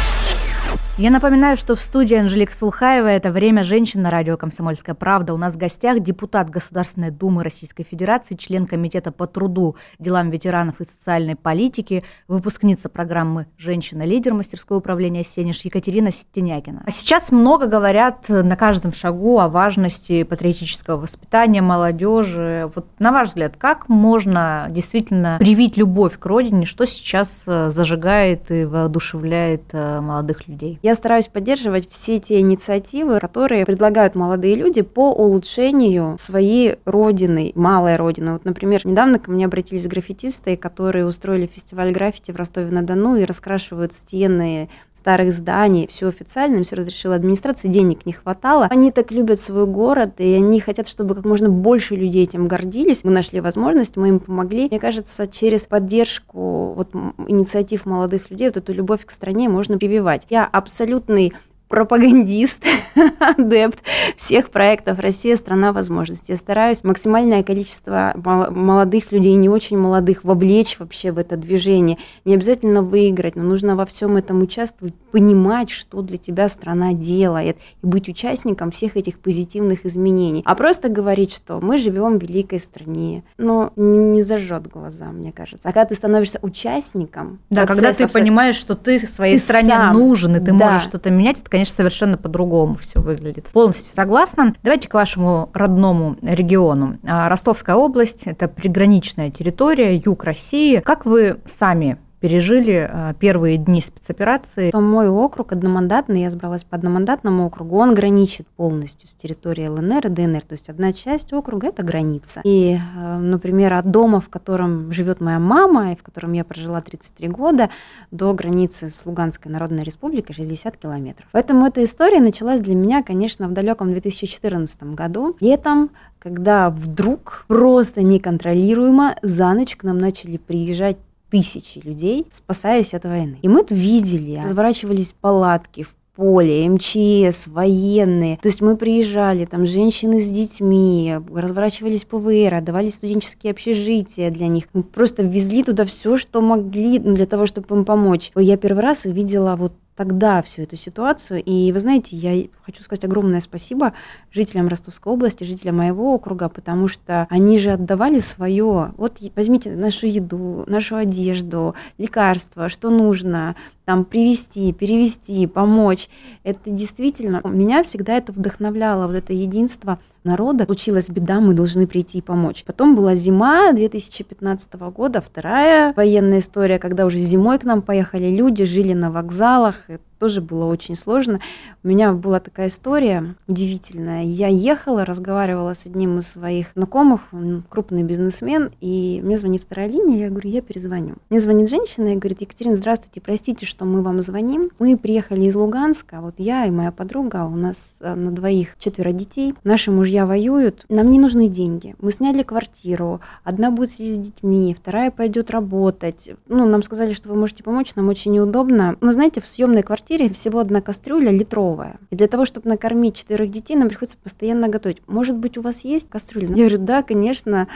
Я 1.01 1.11
напоминаю, 1.11 1.57
что 1.57 1.77
в 1.77 1.81
студии 1.81 2.15
Анжелика 2.15 2.53
Сулхаева 2.53 3.07
это 3.07 3.33
«Время 3.33 3.65
женщин» 3.65 4.03
на 4.03 4.11
радио 4.11 4.37
«Комсомольская 4.37 4.95
правда». 4.95 5.33
У 5.33 5.39
нас 5.39 5.55
в 5.55 5.57
гостях 5.57 6.01
депутат 6.01 6.51
Государственной 6.51 7.11
Думы 7.11 7.43
Российской 7.43 7.85
Федерации, 7.85 8.35
член 8.35 8.67
Комитета 8.67 9.11
по 9.11 9.27
труду, 9.27 9.77
делам 9.99 10.29
ветеранов 10.29 10.79
и 10.83 10.85
социальной 10.85 11.37
политики, 11.37 12.05
выпускница 12.29 12.91
программы 12.91 13.47
«Женщина-лидер» 13.57 14.35
мастерского 14.35 14.77
управления 14.77 15.25
«Сенеж» 15.25 15.63
Екатерина 15.63 16.13
Стенякина. 16.13 16.83
А 16.85 16.91
сейчас 16.91 17.33
много 17.33 17.67
говорят 17.67 18.29
на 18.29 18.55
каждом 18.57 18.93
шагу 18.93 19.39
о 19.39 19.49
важности 19.49 20.23
патриотического 20.23 20.99
воспитания 20.99 21.63
молодежи. 21.63 22.71
Вот 22.75 22.85
на 22.99 23.11
ваш 23.11 23.29
взгляд, 23.29 23.57
как 23.57 23.89
можно 23.89 24.67
действительно 24.69 25.39
привить 25.39 25.79
любовь 25.79 26.19
к 26.19 26.27
родине, 26.27 26.67
что 26.67 26.85
сейчас 26.85 27.45
э, 27.47 27.71
зажигает 27.71 28.51
и 28.51 28.67
воодушевляет 28.67 29.63
э, 29.73 30.03
молодых 30.03 30.47
людей? 30.47 30.79
Я 30.91 30.97
стараюсь 30.97 31.29
поддерживать 31.29 31.89
все 31.89 32.19
те 32.19 32.41
инициативы, 32.41 33.21
которые 33.21 33.65
предлагают 33.65 34.17
молодые 34.17 34.57
люди 34.57 34.83
по 34.83 35.13
улучшению 35.13 36.17
своей 36.19 36.79
родины, 36.85 37.53
малой 37.55 37.95
родины. 37.95 38.33
Вот, 38.33 38.45
например, 38.45 38.85
недавно 38.85 39.21
ко 39.21 39.31
мне 39.31 39.45
обратились 39.45 39.87
граффитисты, 39.87 40.57
которые 40.57 41.07
устроили 41.07 41.47
фестиваль 41.47 41.93
граффити 41.93 42.33
в 42.33 42.37
Ростове-на-Дону 42.37 43.15
и 43.15 43.25
раскрашивают 43.25 43.93
стены 43.93 44.69
старых 45.01 45.33
зданий, 45.33 45.87
все 45.89 46.09
официально, 46.09 46.57
им 46.57 46.65
все 46.65 46.77
разрешила 46.77 47.15
администрация, 47.15 47.71
денег 47.71 48.05
не 48.05 48.13
хватало. 48.13 48.67
Они 48.71 48.93
так 48.93 49.11
любят 49.11 49.41
свой 49.41 49.67
город, 49.67 50.15
и 50.19 50.35
они 50.35 50.61
хотят, 50.61 50.89
чтобы 50.89 51.15
как 51.15 51.25
можно 51.25 51.49
больше 51.49 51.97
людей 51.97 52.25
этим 52.25 52.49
гордились. 52.49 53.03
Мы 53.03 53.11
нашли 53.11 53.41
возможность, 53.41 53.97
мы 53.97 54.09
им 54.09 54.21
помогли. 54.21 54.69
Мне 54.71 54.79
кажется, 54.79 55.27
через 55.27 55.65
поддержку 55.65 56.75
вот, 56.75 56.91
инициатив 57.27 57.87
молодых 57.87 58.31
людей 58.31 58.49
вот 58.49 58.59
эту 58.59 58.75
любовь 58.75 59.07
к 59.07 59.11
стране 59.11 59.49
можно 59.49 59.79
прививать. 59.79 60.27
Я 60.29 60.45
абсолютный 60.45 61.33
пропагандист, 61.71 62.65
адепт 63.21 63.79
всех 64.17 64.51
проектов 64.51 64.99
«Россия– 64.99 65.37
страна 65.37 65.73
возможностей». 65.73 66.33
Я 66.33 66.37
стараюсь 66.37 66.83
максимальное 66.83 67.45
количество 67.45 68.13
молодых 68.17 69.13
людей, 69.13 69.37
не 69.37 69.49
очень 69.49 69.79
молодых, 69.79 70.25
вовлечь 70.25 70.79
вообще 70.81 71.13
в 71.13 71.19
это 71.19 71.37
движение. 71.37 71.97
Не 72.25 72.35
обязательно 72.35 72.83
выиграть, 72.83 73.37
но 73.37 73.45
нужно 73.45 73.77
во 73.77 73.87
всем 73.87 74.17
этом 74.17 74.43
участвовать, 74.43 74.95
понимать, 75.13 75.71
что 75.71 76.03
для 76.03 76.19
тебя 76.19 76.49
страна 76.49 76.93
делает, 76.93 77.57
и 77.83 77.87
быть 77.87 78.09
участником 78.09 78.73
всех 78.73 78.97
этих 78.97 79.21
позитивных 79.21 79.87
изменений. 79.87 80.43
А 80.45 80.57
просто 80.57 80.89
говорить, 80.89 81.33
что 81.33 81.61
мы 81.61 81.79
живем 81.79 82.19
в 82.19 82.23
великой 82.23 82.59
стране, 82.59 83.23
но 83.39 83.73
не 83.77 84.23
зажжет 84.23 84.67
глаза, 84.67 85.07
мне 85.13 85.31
кажется. 85.31 85.69
А 85.69 85.73
когда 85.73 85.85
ты 85.85 85.95
становишься 85.95 86.41
участником... 86.43 87.39
Да, 87.49 87.65
когда 87.65 87.93
ты 87.93 88.09
понимаешь, 88.09 88.57
что 88.57 88.75
ты 88.75 88.99
своей 88.99 89.37
ты 89.37 89.45
стране 89.45 89.69
сам, 89.69 89.95
нужен, 89.95 90.35
и 90.35 90.41
ты 90.41 90.53
да. 90.53 90.53
можешь 90.53 90.83
что-то 90.83 91.11
менять, 91.11 91.39
это, 91.39 91.60
конечно, 91.61 91.77
совершенно 91.77 92.17
по-другому 92.17 92.77
все 92.77 93.01
выглядит. 93.01 93.47
Полностью 93.49 93.95
согласна. 93.95 94.55
Давайте 94.63 94.89
к 94.89 94.95
вашему 94.95 95.51
родному 95.53 96.17
региону. 96.23 96.99
А, 97.07 97.29
Ростовская 97.29 97.77
область– 97.77 98.23
это 98.25 98.49
приграничная 98.49 99.31
территория, 99.31 99.97
юг 99.97 100.25
России. 100.25 100.81
Как 100.81 101.05
вы 101.05 101.39
сами 101.47 101.99
пережили 102.21 102.89
а, 102.91 103.15
первые 103.15 103.57
дни 103.57 103.81
спецоперации. 103.81 104.71
Мой 104.75 105.09
округ 105.09 105.53
одномандатный, 105.53 106.23
я 106.23 106.31
сбралась 106.31 106.65
по 106.65 106.77
одномандатному 106.77 107.47
округу, 107.47 107.79
он 107.79 107.95
граничит 107.95 108.47
полностью 108.49 109.09
с 109.09 109.13
территорией 109.13 109.69
ЛНР 109.69 110.07
и 110.07 110.11
ДНР, 110.11 110.43
то 110.43 110.53
есть 110.53 110.69
одна 110.69 110.93
часть 110.93 111.33
округа– 111.33 111.67
это 111.69 111.83
граница. 111.83 112.41
И, 112.45 112.79
а, 112.97 113.19
например, 113.19 113.75
от 113.75 113.91
дома, 113.91 114.21
в 114.21 114.29
котором 114.29 114.93
живет 114.93 115.21
моя 115.21 115.39
мама, 115.39 115.93
и 115.93 115.97
в 115.97 116.03
котором 116.03 116.33
я 116.33 116.45
прожила 116.45 116.81
33 116.81 117.29
года, 117.29 117.71
до 118.11 118.33
границы 118.35 118.91
с 118.91 119.07
Луганской 119.07 119.51
Народной 119.51 119.83
Республикой 119.83 120.35
60 120.35 120.77
километров. 120.77 121.29
Поэтому 121.33 121.67
эта 121.67 121.83
история 121.83 122.21
началась 122.21 122.61
для 122.61 122.75
меня, 122.75 123.03
конечно, 123.03 123.49
в 123.49 123.53
далеком 123.53 123.91
2014 123.91 124.83
году, 124.95 125.37
летом, 125.41 125.91
когда 126.19 126.69
вдруг 126.69 127.45
просто 127.49 128.03
неконтролируемо 128.03 129.17
за 129.23 129.53
ночь 129.55 129.77
к 129.77 129.85
нам 129.85 129.99
начали 129.99 130.37
приезжать 130.37 130.99
тысячи 131.31 131.79
людей, 131.79 132.27
спасаясь 132.31 132.95
от 132.95 133.05
войны. 133.05 133.39
И 133.43 133.49
мы 133.49 133.61
это 133.61 133.75
видели. 133.75 134.41
Разворачивались 134.43 135.15
палатки 135.19 135.83
в 135.83 135.95
поле, 136.21 136.69
МЧС, 136.69 137.47
военные. 137.47 138.37
То 138.39 138.49
есть 138.49 138.61
мы 138.61 138.77
приезжали, 138.77 139.47
там 139.47 139.65
женщины 139.65 140.21
с 140.21 140.29
детьми, 140.29 141.17
разворачивались 141.35 142.05
ПВР, 142.05 142.55
отдавали 142.55 142.91
студенческие 142.91 143.53
общежития 143.53 144.31
для 144.31 144.49
них. 144.49 144.65
Мы 144.75 144.83
просто 144.83 145.23
везли 145.23 145.63
туда 145.63 145.87
все, 145.87 146.19
что 146.19 146.43
могли 146.43 146.99
для 146.99 147.25
того, 147.25 147.47
чтобы 147.47 147.75
им 147.75 147.85
помочь. 147.87 148.33
Я 148.37 148.59
первый 148.59 148.83
раз 148.83 149.07
увидела 149.07 149.57
вот 149.57 149.73
тогда 149.97 150.41
всю 150.43 150.63
эту 150.63 150.77
ситуацию. 150.77 151.43
И 151.43 151.73
вы 151.73 151.81
знаете, 151.81 152.17
я 152.17 152.49
хочу 152.65 152.83
сказать 152.83 153.05
огромное 153.05 153.41
спасибо 153.41 153.93
жителям 154.33 154.69
Ростовской 154.69 155.13
области, 155.13 155.45
жителям 155.45 155.77
моего 155.77 156.15
округа, 156.15 156.49
потому 156.49 156.89
что 156.89 157.27
они 157.31 157.59
же 157.59 157.73
отдавали 157.73 158.21
свое. 158.21 158.93
Вот 158.97 159.19
возьмите 159.37 159.71
нашу 159.71 160.07
еду, 160.07 160.65
нашу 160.67 160.97
одежду, 160.97 161.75
лекарства, 161.99 162.69
что 162.69 162.91
нужно, 162.91 163.57
там 163.85 164.05
привести, 164.05 164.73
перевести, 164.73 165.47
помочь. 165.47 166.09
Это 166.45 166.71
действительно, 166.71 167.41
меня 167.45 167.83
всегда 167.83 168.17
это 168.17 168.33
вдохновляло, 168.33 169.07
вот 169.07 169.17
это 169.17 169.33
единство 169.33 169.99
народа. 170.25 170.65
Случилась 170.65 171.09
беда, 171.09 171.41
мы 171.41 171.55
должны 171.55 171.87
прийти 171.87 172.19
и 172.19 172.23
помочь. 172.23 172.65
Потом 172.65 172.97
была 172.97 173.15
зима 173.15 173.73
2015 173.73 174.75
года, 174.93 175.21
вторая 175.21 175.93
военная 175.97 176.39
история, 176.39 176.79
когда 176.79 177.07
уже 177.07 177.19
зимой 177.19 177.59
к 177.59 177.65
нам 177.65 177.83
поехали 177.83 178.29
люди, 178.31 178.65
жили 178.65 178.93
на 178.93 179.11
вокзалах, 179.11 179.77
тоже 180.21 180.43
было 180.43 180.67
очень 180.67 180.95
сложно. 180.95 181.41
У 181.83 181.89
меня 181.89 182.13
была 182.13 182.41
такая 182.41 182.69
история 182.69 183.35
удивительная. 183.49 184.25
Я 184.25 184.49
ехала, 184.49 185.07
разговаривала 185.07 185.73
с 185.73 185.87
одним 185.87 186.19
из 186.19 186.29
своих 186.29 186.69
знакомых, 186.75 187.23
он 187.33 187.65
крупный 187.69 188.03
бизнесмен, 188.03 188.71
и 188.81 189.21
мне 189.25 189.39
звонит 189.39 189.63
вторая 189.63 189.89
линия, 189.89 190.19
я 190.19 190.31
говорю, 190.31 190.51
я 190.51 190.61
перезвоню. 190.61 191.15
Мне 191.31 191.41
звонит 191.41 191.71
женщина 191.71 192.13
и 192.13 192.17
говорит, 192.17 192.43
Екатерина, 192.43 192.77
здравствуйте, 192.77 193.23
простите, 193.23 193.65
что 193.65 193.87
мы 193.87 194.03
вам 194.03 194.21
звоним. 194.21 194.71
Мы 194.79 194.99
приехали 194.99 195.47
из 195.47 195.57
Луганска, 195.57 196.21
вот 196.21 196.35
я 196.37 196.67
и 196.67 196.71
моя 196.71 196.93
подруга, 196.93 197.47
у 197.47 197.57
нас 197.57 197.81
э, 198.01 198.15
на 198.15 198.31
двоих 198.31 198.77
четверо 198.79 199.13
детей, 199.13 199.55
наши 199.65 199.91
мужья 199.91 200.27
воюют, 200.27 200.85
нам 200.91 201.11
не 201.11 201.19
нужны 201.19 201.49
деньги. 201.49 201.97
Мы 201.99 202.13
сняли 202.13 202.43
квартиру, 202.43 203.21
одна 203.43 203.71
будет 203.71 203.91
сидеть 203.91 204.17
с 204.17 204.19
детьми, 204.19 204.77
вторая 204.79 205.11
пойдет 205.11 205.51
работать. 205.51 206.31
Ну, 206.47 206.69
нам 206.69 206.83
сказали, 206.83 207.15
что 207.15 207.31
вы 207.31 207.37
можете 207.37 207.63
помочь, 207.63 207.95
нам 207.95 208.09
очень 208.09 208.33
неудобно. 208.33 208.97
Но 209.01 209.13
знаете, 209.13 209.41
в 209.41 209.47
съемной 209.47 209.83
квартире 209.83 210.10
всего 210.19 210.59
одна 210.59 210.81
кастрюля 210.81 211.31
литровая. 211.31 211.99
И 212.11 212.17
для 212.17 212.27
того, 212.27 212.45
чтобы 212.45 212.69
накормить 212.69 213.15
четырех 213.15 213.51
детей, 213.51 213.77
нам 213.77 213.89
приходится 213.89 214.19
постоянно 214.23 214.69
готовить. 214.69 215.03
Может 215.07 215.37
быть, 215.37 215.57
у 215.57 215.63
вас 215.63 215.85
есть 215.85 216.09
кастрюля? 216.09 216.49
Я 216.49 216.55
говорю, 216.55 216.79
да, 216.79 217.03
конечно. 217.03 217.69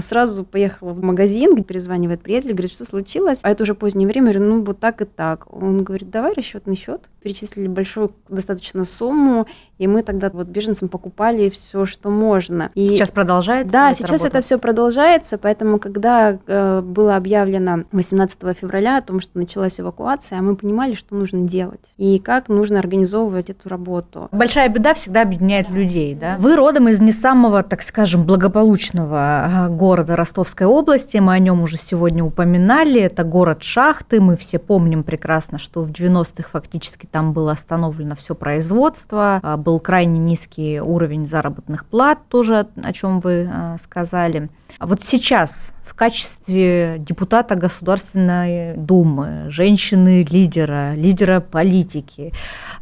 Сразу 0.00 0.44
поехала 0.44 0.92
в 0.92 1.02
магазин, 1.02 1.54
где 1.54 1.64
перезванивает 1.64 2.20
приятель, 2.20 2.52
говорит, 2.52 2.70
что 2.70 2.84
случилось? 2.84 3.40
А 3.42 3.50
это 3.50 3.62
уже 3.62 3.74
позднее 3.74 4.06
время. 4.06 4.28
Я 4.28 4.38
говорю, 4.38 4.54
ну, 4.54 4.62
вот 4.62 4.78
так 4.78 5.00
и 5.00 5.04
так. 5.04 5.52
Он 5.52 5.82
говорит, 5.82 6.10
давай 6.10 6.34
расчетный 6.34 6.76
счет. 6.76 7.02
Перечислили 7.22 7.68
большую 7.68 8.12
достаточно 8.28 8.84
сумму, 8.84 9.46
и 9.78 9.86
мы 9.86 10.02
тогда 10.02 10.30
вот 10.32 10.48
беженцам 10.48 10.88
покупали 10.88 11.48
все, 11.48 11.86
что 11.86 12.10
можно. 12.10 12.70
И 12.74 12.88
сейчас 12.88 13.10
продолжается? 13.10 13.72
Да, 13.72 13.94
сейчас 13.94 14.22
работа? 14.22 14.26
это 14.26 14.40
все 14.40 14.58
продолжается, 14.58 15.38
поэтому 15.38 15.78
когда 15.78 16.38
э, 16.46 16.80
было 16.80 17.16
объявлено 17.16 17.84
18 17.92 18.38
февраля 18.58 18.98
о 18.98 19.02
том, 19.02 19.20
что 19.20 19.38
началась 19.38 19.80
эвакуация, 19.80 20.40
мы 20.40 20.56
понимали, 20.56 20.94
что 20.94 21.14
нужно 21.14 21.46
делать 21.46 21.80
и 21.96 22.18
как 22.18 22.48
нужно 22.48 22.78
организовывать 22.78 23.50
эту 23.50 23.68
работу. 23.68 24.28
Большая 24.32 24.68
беда 24.68 24.94
всегда 24.94 25.22
объединяет 25.22 25.70
людей, 25.70 26.14
да? 26.14 26.36
Вы 26.38 26.56
родом 26.56 26.88
из 26.88 27.00
не 27.00 27.12
самого, 27.12 27.62
так 27.62 27.82
скажем, 27.82 28.24
благополучного 28.24 29.68
города 29.70 30.16
Ростовской 30.16 30.66
области, 30.66 31.18
мы 31.18 31.34
о 31.34 31.38
нем 31.38 31.62
уже 31.62 31.76
сегодня 31.76 32.24
упоминали, 32.24 33.00
это 33.00 33.24
город 33.24 33.62
Шахты, 33.62 34.20
мы 34.20 34.36
все 34.36 34.58
помним 34.58 35.02
прекрасно, 35.02 35.58
что 35.58 35.82
в 35.82 35.90
90-х 35.90 36.48
фактически 36.50 37.06
там 37.06 37.32
было 37.32 37.52
остановлено 37.52 38.14
все 38.16 38.34
производство, 38.34 39.40
а, 39.42 39.56
был 39.68 39.80
крайне 39.80 40.18
низкий 40.18 40.80
уровень 40.80 41.26
заработных 41.26 41.84
плат, 41.84 42.20
тоже 42.30 42.68
о 42.82 42.92
чем 42.94 43.20
вы 43.20 43.46
а, 43.52 43.76
сказали. 43.78 44.48
А 44.78 44.86
вот 44.86 45.02
сейчас 45.02 45.72
в 45.84 45.94
качестве 45.94 46.96
депутата 46.98 47.54
Государственной 47.54 48.74
Думы, 48.76 49.50
женщины-лидера, 49.50 50.94
лидера 50.94 51.40
политики, 51.40 52.32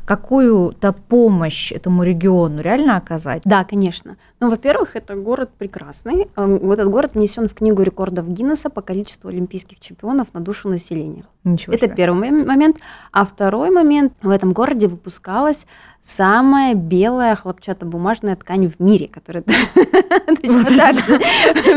какую-то 0.04 0.92
помощь 0.92 1.72
этому 1.72 2.04
региону 2.04 2.60
реально 2.60 2.96
оказать? 2.96 3.42
Да, 3.44 3.64
конечно. 3.64 4.16
Ну, 4.38 4.48
во-первых, 4.48 4.94
это 4.94 5.16
город 5.16 5.50
прекрасный. 5.58 6.28
Этот 6.36 6.88
город 6.88 7.14
внесен 7.14 7.48
в 7.48 7.54
книгу 7.54 7.82
рекордов 7.82 8.28
Гиннесса 8.28 8.70
по 8.70 8.80
количеству 8.80 9.28
олимпийских 9.28 9.80
чемпионов 9.80 10.28
на 10.34 10.40
душу 10.40 10.68
населения. 10.68 11.24
Ничего 11.42 11.74
это 11.74 11.86
себе. 11.86 11.96
первый 11.96 12.30
момент. 12.30 12.76
А 13.12 13.24
второй 13.24 13.70
момент, 13.70 14.12
в 14.22 14.30
этом 14.30 14.52
городе 14.52 14.86
выпускалась 14.88 15.66
самая 16.06 16.74
белая 16.74 17.34
хлопчатобумажная 17.34 18.36
ткань 18.36 18.68
в 18.68 18.80
мире, 18.80 19.08
которая 19.08 19.42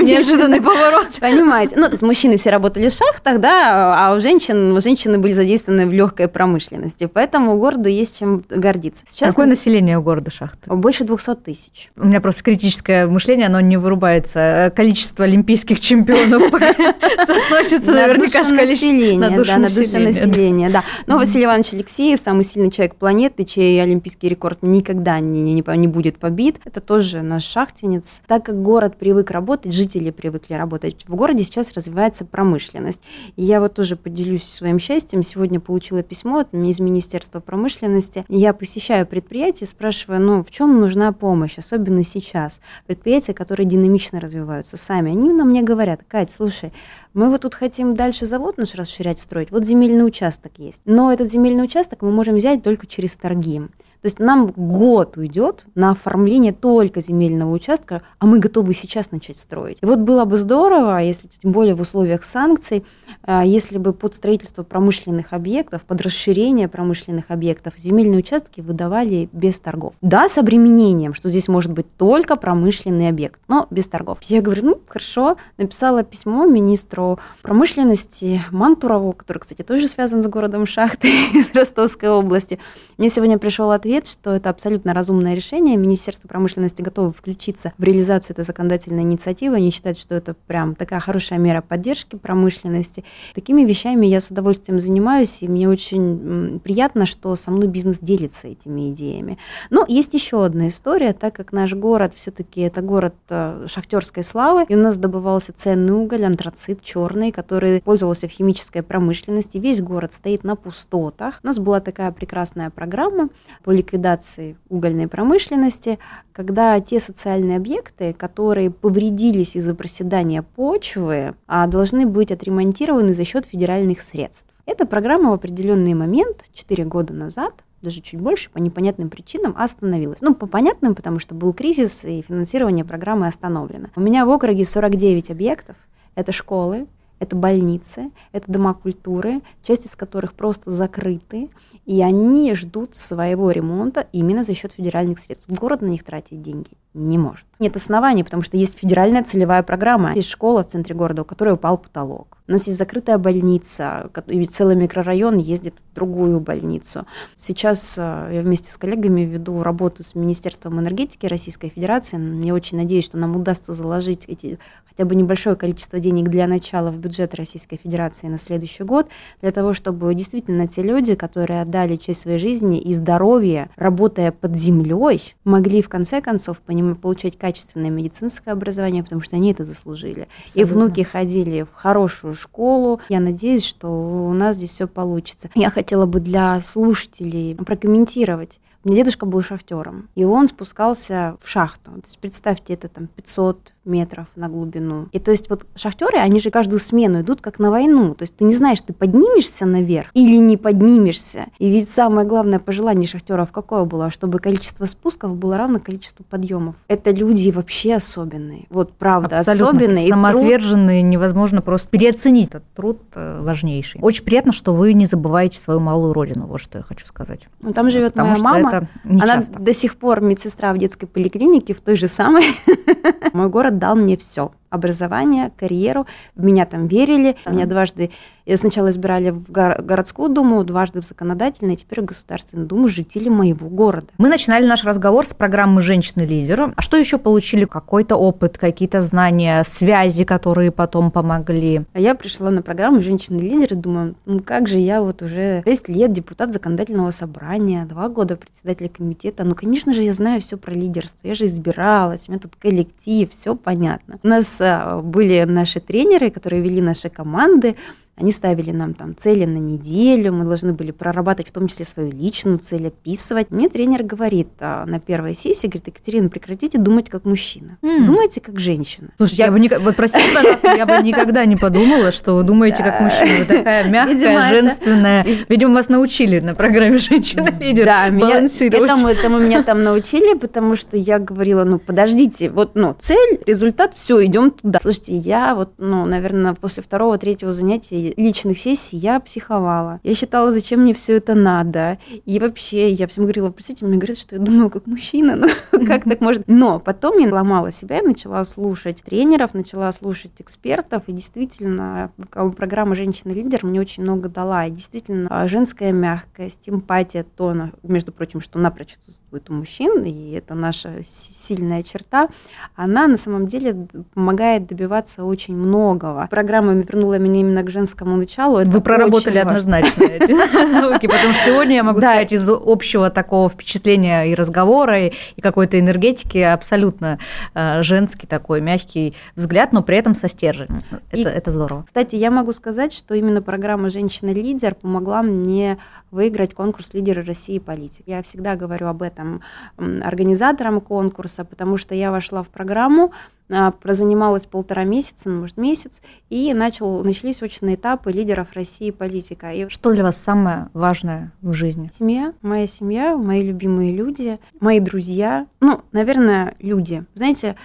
неожиданный 0.04 0.62
поворот. 0.62 1.08
Понимаете? 1.20 1.76
Ну, 1.76 1.86
то 1.86 1.92
есть 1.92 2.04
мужчины 2.04 2.38
все 2.38 2.52
работали 2.52 2.90
в 2.90 2.94
шахтах, 2.94 3.40
да, 3.40 3.96
а 3.98 4.16
у 4.16 4.20
женщин 4.20 4.80
женщины 4.82 5.18
были 5.18 5.34
задействованы 5.34 5.88
в 5.88 5.92
легкой 5.92 6.28
промышленности, 6.28 7.08
поэтому 7.08 7.58
городу 7.58 7.90
есть 7.90 8.20
чем 8.20 8.44
гордиться. 8.50 9.04
Какое 9.20 9.48
население 9.48 9.98
у 9.98 10.02
города 10.02 10.30
Шахты? 10.32 10.74
Больше 10.74 11.04
200 11.04 11.36
тысяч. 11.36 11.90
У 11.96 12.06
меня 12.06 12.22
просто 12.22 12.44
критическое 12.44 13.08
мышление, 13.08 13.48
оно 13.48 13.60
не 13.60 13.78
вырубается. 13.78 14.72
Количество 14.76 15.26
олимпийских 15.26 15.80
чемпионов 15.80 16.52
соотносится 16.52 17.92
наверняка 17.92 18.44
с 18.44 18.50
количеством 18.50 19.20
на 19.20 19.30
душу 19.30 20.00
населения. 20.00 20.70
Да. 20.70 20.84
Но 21.08 21.18
Василий 21.18 21.46
Иванович 21.46 21.74
Алексеев, 21.74 22.20
самый 22.20 22.44
сильный 22.44 22.72
человек 22.72 22.96
планеты, 22.96 23.44
чей 23.44 23.82
олимпийский 23.82 24.19
олимпийский 24.20 24.30
рекорд 24.30 24.60
никогда 24.62 25.20
не, 25.20 25.42
не, 25.42 25.64
не 25.78 25.88
будет 25.88 26.18
побит. 26.18 26.60
Это 26.66 26.80
тоже 26.82 27.22
наш 27.22 27.44
шахтинец. 27.44 28.22
Так 28.28 28.46
как 28.46 28.62
город 28.62 28.98
привык 28.98 29.32
работать, 29.32 29.74
жители 29.74 30.12
привыкли 30.12 30.56
работать, 30.56 31.06
в 31.08 31.16
городе 31.16 31.44
сейчас 31.44 31.74
развивается 31.74 32.26
промышленность. 32.26 33.02
И 33.36 33.44
я 33.44 33.60
вот 33.60 33.74
тоже 33.74 33.96
поделюсь 33.96 34.44
своим 34.44 34.80
счастьем. 34.80 35.24
Сегодня 35.24 35.60
получила 35.60 36.04
письмо 36.04 36.42
из 36.52 36.80
Министерства 36.80 37.40
промышленности. 37.40 38.26
Я 38.28 38.54
посещаю 38.54 39.06
предприятия, 39.06 39.66
спрашиваю, 39.66 40.22
ну, 40.22 40.44
в 40.44 40.52
чем 40.52 40.80
нужна 40.80 41.12
помощь, 41.12 41.58
особенно 41.58 42.04
сейчас. 42.04 42.60
Предприятия, 42.88 43.34
которые 43.34 43.68
динамично 43.68 44.20
развиваются 44.20 44.78
сами, 44.78 45.12
они 45.12 45.32
на 45.34 45.46
мне 45.46 45.62
говорят, 45.62 46.02
Кать, 46.08 46.32
слушай, 46.32 46.72
мы 47.14 47.30
вот 47.30 47.42
тут 47.42 47.56
хотим 47.56 47.96
дальше 47.96 48.26
завод 48.26 48.58
наш 48.58 48.76
расширять, 48.76 49.20
строить, 49.20 49.52
вот 49.52 49.66
земельный 49.66 50.06
участок 50.06 50.52
есть. 50.58 50.82
Но 50.86 51.12
этот 51.12 51.32
земельный 51.32 51.64
участок 51.64 52.02
мы 52.02 52.12
можем 52.12 52.36
взять 52.36 52.64
только 52.64 52.88
через 52.88 53.12
торги. 53.14 53.62
То 54.02 54.06
есть 54.06 54.20
нам 54.20 54.48
год 54.48 55.18
уйдет 55.18 55.66
на 55.76 55.92
оформление 55.92 56.54
только 56.54 57.02
земельного 57.02 57.52
участка, 57.52 58.02
а 58.18 58.26
мы 58.26 58.40
готовы 58.40 58.74
сейчас 58.74 59.12
начать 59.12 59.36
строить. 59.36 59.80
И 59.82 59.86
вот 59.86 60.00
было 60.00 60.24
бы 60.24 60.38
здорово, 60.38 61.00
если 61.00 61.28
тем 61.42 61.52
более 61.52 61.76
в 61.76 61.82
условиях 61.82 62.24
санкций, 62.24 62.86
а, 63.24 63.44
если 63.44 63.78
бы 63.78 63.92
под 63.92 64.16
строительство 64.16 64.64
промышленных 64.64 65.34
объектов, 65.34 65.82
под 65.82 66.02
расширение 66.02 66.70
промышленных 66.70 67.26
объектов 67.28 67.74
земельные 67.78 68.20
участки 68.20 68.62
выдавали 68.62 69.28
без 69.34 69.60
торгов. 69.60 69.94
Да, 70.02 70.30
с 70.30 70.38
обременением, 70.38 71.14
что 71.14 71.28
здесь 71.28 71.50
может 71.50 71.74
быть 71.74 71.88
только 71.98 72.38
промышленный 72.38 73.10
объект, 73.10 73.42
но 73.50 73.68
без 73.70 73.90
торгов. 73.90 74.20
Я 74.24 74.42
говорю, 74.42 74.64
ну 74.64 74.82
хорошо, 74.88 75.36
написала 75.58 76.04
письмо 76.04 76.46
министру 76.46 77.20
промышленности 77.42 78.42
Мантурову, 78.52 79.12
который, 79.12 79.40
кстати, 79.40 79.62
тоже 79.62 79.90
связан 79.90 80.24
с 80.24 80.28
городом 80.28 80.66
Шахты 80.66 81.10
из 81.34 81.54
Ростовской 81.54 82.10
области. 82.10 82.60
Мне 82.98 83.10
сегодня 83.10 83.38
пришел 83.38 83.72
ответ 83.72 83.89
ответ, 83.90 84.08
что 84.08 84.36
это 84.36 84.52
абсолютно 84.52 84.94
разумное 84.94 85.34
решение. 85.34 85.76
Министерство 85.76 86.28
промышленности 86.28 86.84
готово 86.84 87.12
включиться 87.12 87.74
в 87.80 87.84
реализацию 87.84 88.34
этой 88.34 88.46
законодательной 88.46 89.02
инициативы. 89.02 89.56
Они 89.56 89.72
считают, 89.72 89.98
что 89.98 90.14
это 90.14 90.36
прям 90.46 90.76
такая 90.76 91.00
хорошая 91.00 91.40
мера 91.40 91.62
поддержки 91.62 92.16
промышленности. 92.16 93.04
Такими 93.34 93.64
вещами 93.64 94.06
я 94.06 94.22
с 94.22 94.30
удовольствием 94.30 94.80
занимаюсь, 94.80 95.40
и 95.42 95.48
мне 95.48 95.68
очень 95.68 96.60
приятно, 96.64 97.08
что 97.08 97.36
со 97.36 97.50
мной 97.50 97.68
бизнес 97.68 97.98
делится 98.00 98.48
этими 98.48 98.92
идеями. 98.92 99.40
Но 99.72 99.86
есть 99.88 100.14
еще 100.14 100.46
одна 100.46 100.68
история, 100.68 101.14
так 101.14 101.34
как 101.34 101.52
наш 101.52 101.74
город 101.74 102.14
все-таки 102.16 102.62
это 102.62 102.82
город 102.82 103.16
э, 103.30 103.66
шахтерской 103.68 104.24
славы, 104.24 104.66
и 104.70 104.76
у 104.76 104.80
нас 104.80 104.98
добывался 104.98 105.52
ценный 105.52 105.94
уголь, 105.94 106.26
антрацит 106.26 106.84
черный, 106.84 107.32
который 107.32 107.82
пользовался 107.82 108.28
в 108.28 108.32
химической 108.32 108.84
промышленности. 108.84 109.58
Весь 109.58 109.82
город 109.82 110.14
стоит 110.14 110.44
на 110.44 110.56
пустотах. 110.56 111.40
У 111.44 111.48
нас 111.48 111.58
была 111.58 111.80
такая 111.80 112.12
прекрасная 112.12 112.70
программа 112.70 113.30
по 113.64 113.72
ликвидации 113.80 114.56
угольной 114.70 115.08
промышленности, 115.08 116.00
когда 116.32 116.80
те 116.80 117.00
социальные 117.00 117.58
объекты, 117.58 118.14
которые 118.14 118.70
повредились 118.70 119.56
из-за 119.56 119.74
проседания 119.74 120.42
почвы, 120.42 121.34
а 121.48 121.68
должны 121.68 122.06
быть 122.06 122.32
отремонтированы 122.32 123.14
за 123.14 123.26
счет 123.26 123.46
федеральных 123.46 124.02
средств. 124.02 124.54
Эта 124.66 124.86
программа 124.86 125.32
в 125.32 125.34
определенный 125.34 125.96
момент, 125.96 126.44
4 126.54 126.86
года 126.86 127.14
назад, 127.14 127.54
даже 127.82 128.02
чуть 128.02 128.20
больше, 128.20 128.50
по 128.50 128.58
непонятным 128.58 129.10
причинам 129.10 129.56
остановилась. 129.58 130.20
Ну, 130.22 130.36
по 130.36 130.48
понятным, 130.48 130.96
потому 130.96 131.20
что 131.20 131.34
был 131.34 131.54
кризис, 131.54 132.04
и 132.04 132.22
финансирование 132.22 132.86
программы 132.86 133.28
остановлено. 133.28 133.88
У 133.96 134.02
меня 134.02 134.26
в 134.26 134.30
округе 134.30 134.66
49 134.66 135.32
объектов. 135.32 135.76
Это 136.16 136.32
школы, 136.32 136.88
это 137.20 137.36
больницы, 137.36 138.12
это 138.32 138.52
дома 138.52 138.74
культуры, 138.74 139.42
часть 139.64 139.86
из 139.86 139.96
которых 139.96 140.34
просто 140.34 140.72
закрыты, 140.72 141.50
и 141.86 142.02
они 142.02 142.54
ждут 142.54 142.96
своего 142.96 143.52
ремонта 143.52 144.08
именно 144.12 144.44
за 144.44 144.56
счет 144.56 144.74
федеральных 144.74 145.20
средств. 145.20 145.48
Город 145.50 145.82
на 145.82 145.88
них 145.88 146.04
тратить 146.04 146.42
деньги 146.42 146.70
не 146.94 147.18
может. 147.18 147.46
Нет 147.60 147.76
оснований, 147.76 148.24
потому 148.24 148.44
что 148.44 148.58
есть 148.58 148.78
федеральная 148.78 149.24
целевая 149.24 149.64
программа. 149.64 150.14
Есть 150.14 150.30
школа 150.30 150.64
в 150.64 150.68
центре 150.68 150.96
города, 150.96 151.22
у 151.22 151.26
которой 151.26 151.54
упал 151.54 151.78
потолок. 151.78 152.39
У 152.50 152.52
нас 152.52 152.66
есть 152.66 152.80
закрытая 152.80 153.20
больница, 153.20 154.10
и 154.26 154.44
целый 154.46 154.76
микрорайон 154.76 155.38
ездит 155.38 155.76
в 155.92 155.94
другую 155.94 156.40
больницу. 156.40 157.06
Сейчас 157.36 157.94
э, 157.96 158.32
я 158.34 158.42
вместе 158.42 158.72
с 158.72 158.78
коллегами 158.78 159.22
веду 159.22 159.62
работу 159.62 160.02
с 160.02 160.16
Министерством 160.16 160.80
энергетики 160.80 161.28
Российской 161.28 161.70
Федерации. 161.70 162.44
Я 162.44 162.56
очень 162.56 162.78
надеюсь, 162.78 163.06
что 163.06 163.20
нам 163.20 163.36
удастся 163.36 163.72
заложить 163.72 164.26
эти 164.26 164.58
хотя 165.00 165.08
бы 165.08 165.14
небольшое 165.16 165.56
количество 165.56 166.00
денег 166.00 166.28
для 166.28 166.46
начала 166.46 166.90
в 166.92 166.98
бюджет 166.98 167.36
Российской 167.36 167.78
Федерации 167.78 168.28
на 168.28 168.40
следующий 168.40 168.84
год, 168.84 169.08
для 169.42 169.52
того, 169.52 169.74
чтобы 169.74 170.14
действительно 170.16 170.68
те 170.68 170.82
люди, 170.82 171.14
которые 171.16 171.62
отдали 171.62 171.98
часть 171.98 172.22
своей 172.22 172.40
жизни 172.40 172.82
и 172.82 172.94
здоровья, 172.96 173.70
работая 173.78 174.32
под 174.32 174.58
землей, 174.58 175.36
могли 175.46 175.82
в 175.84 175.88
конце 175.88 176.20
концов 176.20 176.58
получать 177.02 177.38
качественное 177.38 177.92
медицинское 177.92 178.52
образование, 178.52 179.04
потому 179.04 179.22
что 179.22 179.36
они 179.36 179.52
это 179.52 179.64
заслужили. 179.64 180.28
Абсолютно. 180.48 180.60
И 180.60 180.64
внуки 180.66 181.04
ходили 181.04 181.62
в 181.62 181.74
хорошую 181.74 182.34
школу. 182.40 183.00
Я 183.10 183.20
надеюсь, 183.20 183.66
что 183.66 183.88
у 183.88 184.34
нас 184.34 184.56
здесь 184.56 184.72
все 184.72 184.88
получится. 184.88 185.50
Я 185.56 185.70
хотела 185.70 186.06
бы 186.06 186.20
для 186.20 186.60
слушателей 186.62 187.56
прокомментировать 187.56 188.60
у 188.84 188.90
меня 188.90 189.00
дедушка 189.00 189.26
был 189.26 189.42
шахтером, 189.44 190.08
и 190.16 190.24
он 190.24 190.48
спускался 190.48 191.38
в 191.42 191.50
шахту. 191.50 191.92
То 191.92 192.02
есть 192.06 192.18
представьте, 192.20 192.74
это 192.74 192.88
там 192.88 193.08
500 193.08 193.74
метров 193.90 194.28
на 194.36 194.48
глубину. 194.48 195.08
И 195.12 195.20
то 195.20 195.32
есть 195.32 195.50
вот 195.50 195.66
шахтеры, 195.76 196.20
они 196.20 196.40
же 196.40 196.52
каждую 196.52 196.80
смену 196.80 197.22
идут 197.22 197.42
как 197.42 197.60
на 197.60 197.72
войну. 197.72 198.14
То 198.16 198.24
есть 198.24 198.36
ты 198.38 198.46
не 198.46 198.54
знаешь, 198.54 198.80
ты 198.80 198.94
поднимешься 198.94 199.66
наверх 199.66 200.10
или 200.14 200.38
не 200.38 200.56
поднимешься. 200.56 201.48
И 201.58 201.70
ведь 201.70 201.90
самое 201.90 202.28
главное 202.28 202.60
пожелание 202.60 203.08
шахтеров 203.08 203.52
какое 203.52 203.84
было? 203.84 204.12
Чтобы 204.12 204.40
количество 204.40 204.86
спусков 204.86 205.36
было 205.36 205.58
равно 205.58 205.80
количеству 205.80 206.24
подъемов. 206.24 206.76
Это 206.88 207.12
люди 207.12 207.50
вообще 207.52 207.96
особенные. 207.96 208.68
Вот 208.70 208.94
правда, 208.94 209.40
Абсолютно. 209.40 209.68
особенные. 209.68 210.08
Самоотверженные, 210.10 211.02
труд... 211.02 211.12
невозможно 211.12 211.62
просто 211.62 211.90
переоценить 211.90 212.50
этот 212.50 212.64
труд 212.76 213.00
э, 213.16 213.42
важнейший. 213.42 214.02
Очень 214.02 214.24
приятно, 214.24 214.52
что 214.52 214.74
вы 214.74 214.94
не 214.94 215.06
забываете 215.06 215.60
свою 215.60 215.80
малую 215.80 216.14
родину. 216.14 216.46
Вот 216.46 216.62
что 216.62 216.78
я 216.78 216.84
хочу 216.84 217.06
сказать. 217.08 217.48
Ну, 217.62 217.74
там 217.74 217.90
живет 217.90 218.14
Потому 218.14 218.42
моя 218.42 218.64
мама 218.64 218.88
Она 219.04 219.36
часто. 219.36 219.60
до 219.60 219.74
сих 219.74 219.98
пор 219.98 220.22
медсестра 220.22 220.74
в 220.74 220.78
детской 220.78 221.08
поликлинике, 221.08 221.74
в 221.74 221.82
той 221.82 221.96
же 221.96 222.08
самой. 222.08 222.46
Мой 223.34 223.50
город 223.50 223.79
дал 223.80 223.96
мне 223.96 224.18
все 224.18 224.52
образование, 224.70 225.52
карьеру. 225.58 226.08
В 226.36 226.44
меня 226.44 226.66
там 226.66 226.88
верили. 226.88 227.36
Ага. 227.44 227.56
Меня 227.56 227.66
дважды 227.66 228.12
сначала 228.56 228.90
избирали 228.90 229.30
в 229.30 229.52
городскую 229.52 230.30
думу, 230.30 230.64
дважды 230.64 231.02
в 231.02 231.06
законодательную, 231.06 231.76
и 231.76 231.78
теперь 231.78 232.02
в 232.02 232.06
Государственную 232.06 232.68
думу 232.68 232.88
жители 232.88 233.30
моего 233.30 233.70
города. 233.70 234.08
Мы 234.18 234.28
начинали 234.28 234.66
наш 234.66 234.84
разговор 234.84 235.28
с 235.28 235.36
программы 235.36 235.84
«Женщины-лидеры». 235.84 236.74
А 236.76 236.82
что 236.82 236.98
еще 236.98 237.20
получили? 237.20 237.66
Какой-то 237.66 238.16
опыт, 238.16 238.58
какие-то 238.58 239.02
знания, 239.02 239.64
связи, 239.64 240.24
которые 240.24 240.72
потом 240.72 241.12
помогли? 241.12 241.84
А 241.94 242.00
я 242.00 242.16
пришла 242.16 242.50
на 242.50 242.64
программу 242.64 243.02
«Женщины-лидеры», 243.02 243.76
думаю, 243.76 244.16
ну 244.26 244.40
как 244.40 244.68
же 244.68 244.80
я 244.80 245.04
вот 245.04 245.22
уже 245.22 245.62
6 245.64 245.88
лет 245.90 246.12
депутат 246.12 246.52
законодательного 246.52 247.12
собрания, 247.12 247.86
два 247.86 248.10
года 248.10 248.36
председатель 248.36 248.90
комитета. 248.90 249.44
Ну, 249.44 249.54
конечно 249.54 249.94
же, 249.94 250.02
я 250.02 250.14
знаю 250.14 250.42
все 250.42 250.58
про 250.58 250.74
лидерство. 250.74 251.20
Я 251.22 251.36
же 251.36 251.46
избиралась, 251.46 252.28
у 252.28 252.32
меня 252.32 252.42
тут 252.42 252.56
коллектив, 252.56 253.30
все 253.32 253.56
понятно. 253.56 254.18
У 254.24 254.28
нас 254.28 254.59
были 254.60 255.44
наши 255.44 255.80
тренеры, 255.80 256.30
которые 256.30 256.62
вели 256.62 256.82
наши 256.82 257.10
команды, 257.10 257.76
они 258.20 258.32
ставили 258.32 258.72
нам 258.72 258.94
там 258.94 259.16
цели 259.16 259.46
на 259.46 259.58
неделю, 259.58 260.34
мы 260.34 260.46
должны 260.46 260.74
были 260.74 260.92
прорабатывать 260.92 261.50
в 261.50 261.54
том 261.54 261.68
числе 261.68 261.86
свою 261.86 262.12
личную 262.12 262.60
цель, 262.60 262.88
описывать. 262.88 263.50
Мне 263.50 263.70
тренер 263.70 264.04
говорит 264.04 264.50
а, 264.60 264.86
на 264.86 265.00
первой 265.00 265.36
сессии, 265.36 265.68
говорит, 265.68 265.88
Екатерина, 265.88 266.30
прекратите 266.30 266.78
думать 266.78 267.10
как 267.10 267.26
мужчина, 267.26 267.78
mm. 267.82 268.06
думайте 268.06 268.42
как 268.42 268.60
женщина. 268.60 269.10
Слушай, 269.18 269.36
я, 269.36 269.46
я 269.46 269.52
бы 269.52 269.60
не, 269.60 269.70
вот 269.70 269.96
простите, 269.96 270.26
пожалуйста, 270.36 270.76
я 270.76 270.86
бы 270.86 271.02
никогда 271.02 271.46
не 271.46 271.56
подумала, 271.56 272.12
что 272.12 272.36
вы 272.36 272.44
думаете 272.44 272.84
как 272.84 273.00
мужчина. 273.00 273.40
Вы 273.40 273.46
такая 273.46 273.84
мягкая, 273.90 274.50
женственная. 274.50 275.26
Видимо, 275.48 275.76
вас 275.76 275.90
научили 275.90 276.40
на 276.40 276.56
программе 276.56 276.98
«Женщина-лидер» 276.98 277.86
да, 277.86 278.12
балансировать. 278.12 279.18
Этому, 279.20 279.40
меня 279.40 279.64
там 279.64 279.84
научили, 279.84 280.38
потому 280.38 280.76
что 280.76 280.98
я 280.98 281.20
говорила, 281.20 281.64
ну, 281.64 281.80
подождите, 281.80 282.50
вот, 282.50 282.72
ну, 282.76 282.96
цель, 283.00 283.40
результат, 283.46 283.94
все, 283.96 284.26
идем 284.26 284.52
туда. 284.52 284.80
Слушайте, 284.82 285.16
я 285.16 285.56
вот, 285.56 285.74
ну, 285.78 286.06
наверное, 286.06 286.54
после 286.54 286.84
второго-третьего 286.84 287.54
занятия 287.54 288.09
личных 288.18 288.60
сессий 288.60 288.98
я 288.98 289.20
психовала. 289.20 290.00
Я 290.04 290.14
считала, 290.16 290.52
зачем 290.52 290.82
мне 290.82 290.94
все 290.94 291.18
это 291.18 291.36
надо. 291.36 292.00
И 292.26 292.40
вообще, 292.40 292.92
я 292.92 293.08
всем 293.08 293.24
говорила, 293.24 293.50
простите, 293.50 293.86
мне 293.86 293.98
говорят, 293.98 294.18
что 294.18 294.36
я 294.36 294.42
думаю 294.42 294.70
как 294.70 294.88
мужчина, 294.88 295.36
ну 295.36 295.48
как 295.86 296.04
так 296.04 296.22
может? 296.22 296.44
Но 296.48 296.80
потом 296.80 297.18
я 297.18 297.34
ломала 297.34 297.72
себя, 297.72 297.98
я 297.98 298.04
начала 298.04 298.44
слушать 298.44 299.04
тренеров, 299.04 299.54
начала 299.54 299.92
слушать 299.92 300.32
экспертов, 300.40 301.04
и 301.08 301.14
действительно, 301.14 302.12
программа 302.56 302.96
«Женщина-лидер» 302.96 303.66
мне 303.66 303.80
очень 303.80 304.04
много 304.04 304.30
дала. 304.30 304.66
И 304.66 304.72
действительно, 304.72 305.28
а, 305.30 305.48
женская 305.48 305.92
мягкость, 305.92 306.68
эмпатия, 306.68 307.24
то, 307.24 307.56
между 307.84 308.12
прочим, 308.12 308.42
что 308.42 308.60
напрочь 308.60 308.98
будет 309.32 309.50
у 309.50 309.54
мужчин, 309.54 310.04
и 310.04 310.32
это 310.32 310.56
наша 310.56 311.02
сильная 311.04 311.84
черта, 311.84 312.30
она 312.76 313.08
на 313.08 313.18
самом 313.18 313.48
деле 313.48 313.88
помогает 314.14 314.68
добиваться 314.68 315.24
очень 315.24 315.56
многого. 315.56 316.28
Программа 316.30 316.74
вернула 316.74 317.18
меня 317.18 317.42
именно 317.42 317.64
к 317.64 317.70
женскому 317.70 318.18
началу. 318.18 318.58
Это 318.58 318.70
Вы 318.70 318.82
проработали 318.82 319.38
однозначно 319.38 320.04
эти 320.06 320.32
науки, 320.32 321.08
потому 321.08 321.34
что 321.34 321.46
сегодня 321.46 321.76
я 321.76 321.84
могу 321.84 322.00
сказать 322.00 322.32
из 322.32 322.50
общего 322.50 323.10
такого 323.10 323.50
впечатления 323.50 324.32
и 324.32 324.36
разговора, 324.36 325.08
и 325.08 325.14
какой-то 325.42 325.80
энергетики 325.80 326.40
абсолютно 326.40 327.20
э, 327.54 327.84
женский 327.84 328.28
такой 328.28 328.62
мягкий 328.62 329.16
взгляд, 329.36 329.72
но 329.72 329.84
при 329.84 329.98
этом 329.98 330.16
со 330.16 330.28
стержнем. 330.28 330.82
Это 331.12 331.52
здорово. 331.52 331.84
Кстати, 331.84 332.16
я 332.16 332.32
могу 332.32 332.52
сказать, 332.52 332.94
что 332.94 333.14
именно 333.14 333.42
программа 333.42 333.90
«Женщина-лидер» 333.90 334.76
помогла 334.76 335.22
мне 335.22 335.78
выиграть 336.12 336.54
конкурс 336.54 336.94
«Лидеры 336.94 337.24
России 337.24 337.60
политик». 337.60 338.04
Я 338.06 338.22
всегда 338.22 338.56
говорю 338.56 338.88
об 338.88 339.02
этом 339.02 339.42
организаторам 339.78 340.82
конкурса, 340.82 341.46
потому 341.46 341.78
что 341.78 341.96
я 341.96 342.12
вошла 342.12 342.44
в 342.44 342.48
программу, 342.48 343.12
а, 343.52 343.72
прозанималась 343.72 344.46
полтора 344.46 344.84
месяца, 344.84 345.28
ну, 345.28 345.42
может, 345.42 345.58
месяц, 345.58 346.02
и 346.30 346.54
начал, 346.54 347.04
начались 347.04 347.42
очные 347.42 347.76
этапы 347.76 348.12
лидеров 348.12 348.54
России 348.54 348.92
политика. 348.92 349.52
И... 349.52 349.68
Что 349.70 349.92
для 349.92 350.04
вас 350.04 350.18
самое 350.18 350.70
важное 350.74 351.32
в 351.42 351.54
жизни? 351.54 351.90
Семья, 351.98 352.34
моя 352.44 352.68
семья, 352.68 353.18
мои 353.18 353.42
любимые 353.42 353.96
люди, 353.96 354.40
мои 354.60 354.80
друзья, 354.80 355.48
ну, 355.62 355.82
наверное, 355.92 356.56
люди. 356.60 357.04
Знаете, 357.16 357.56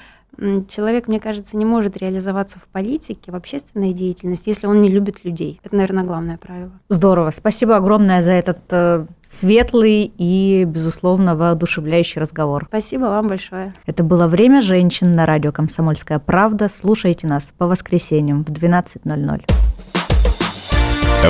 человек, 0.68 1.09
мне 1.09 1.20
кажется, 1.20 1.57
не 1.57 1.64
может 1.64 1.97
реализоваться 1.97 2.59
в 2.59 2.64
политике, 2.64 3.33
в 3.33 3.35
общественной 3.35 3.92
деятельности, 3.92 4.49
если 4.49 4.66
он 4.66 4.83
не 4.83 4.88
любит 4.88 5.25
людей. 5.25 5.61
Это, 5.62 5.77
наверное, 5.77 6.05
главное 6.05 6.37
правило. 6.38 6.73
Здорово. 6.88 7.31
Спасибо 7.31 7.77
огромное 7.77 8.23
за 8.23 8.33
этот 8.33 8.59
э, 8.70 9.07
светлый 9.25 10.12
и, 10.16 10.64
безусловно, 10.66 11.37
воодушевляющий 11.37 12.20
разговор. 12.20 12.66
Спасибо 12.68 13.05
вам 13.05 13.29
большое. 13.29 13.75
Это 13.87 14.03
было 14.03 14.27
«Время 14.27 14.61
женщин» 14.61 15.12
на 15.12 15.27
радио 15.27 15.53
«Комсомольская 15.53 16.18
правда». 16.18 16.68
Слушайте 16.68 17.27
нас 17.27 17.53
по 17.57 17.66
воскресеньям 17.66 18.44
в 18.44 18.51
12.00. 18.51 19.42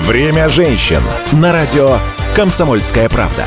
«Время 0.00 0.48
женщин» 0.48 1.00
на 1.32 1.52
радио 1.52 1.98
«Комсомольская 2.34 3.08
правда». 3.08 3.44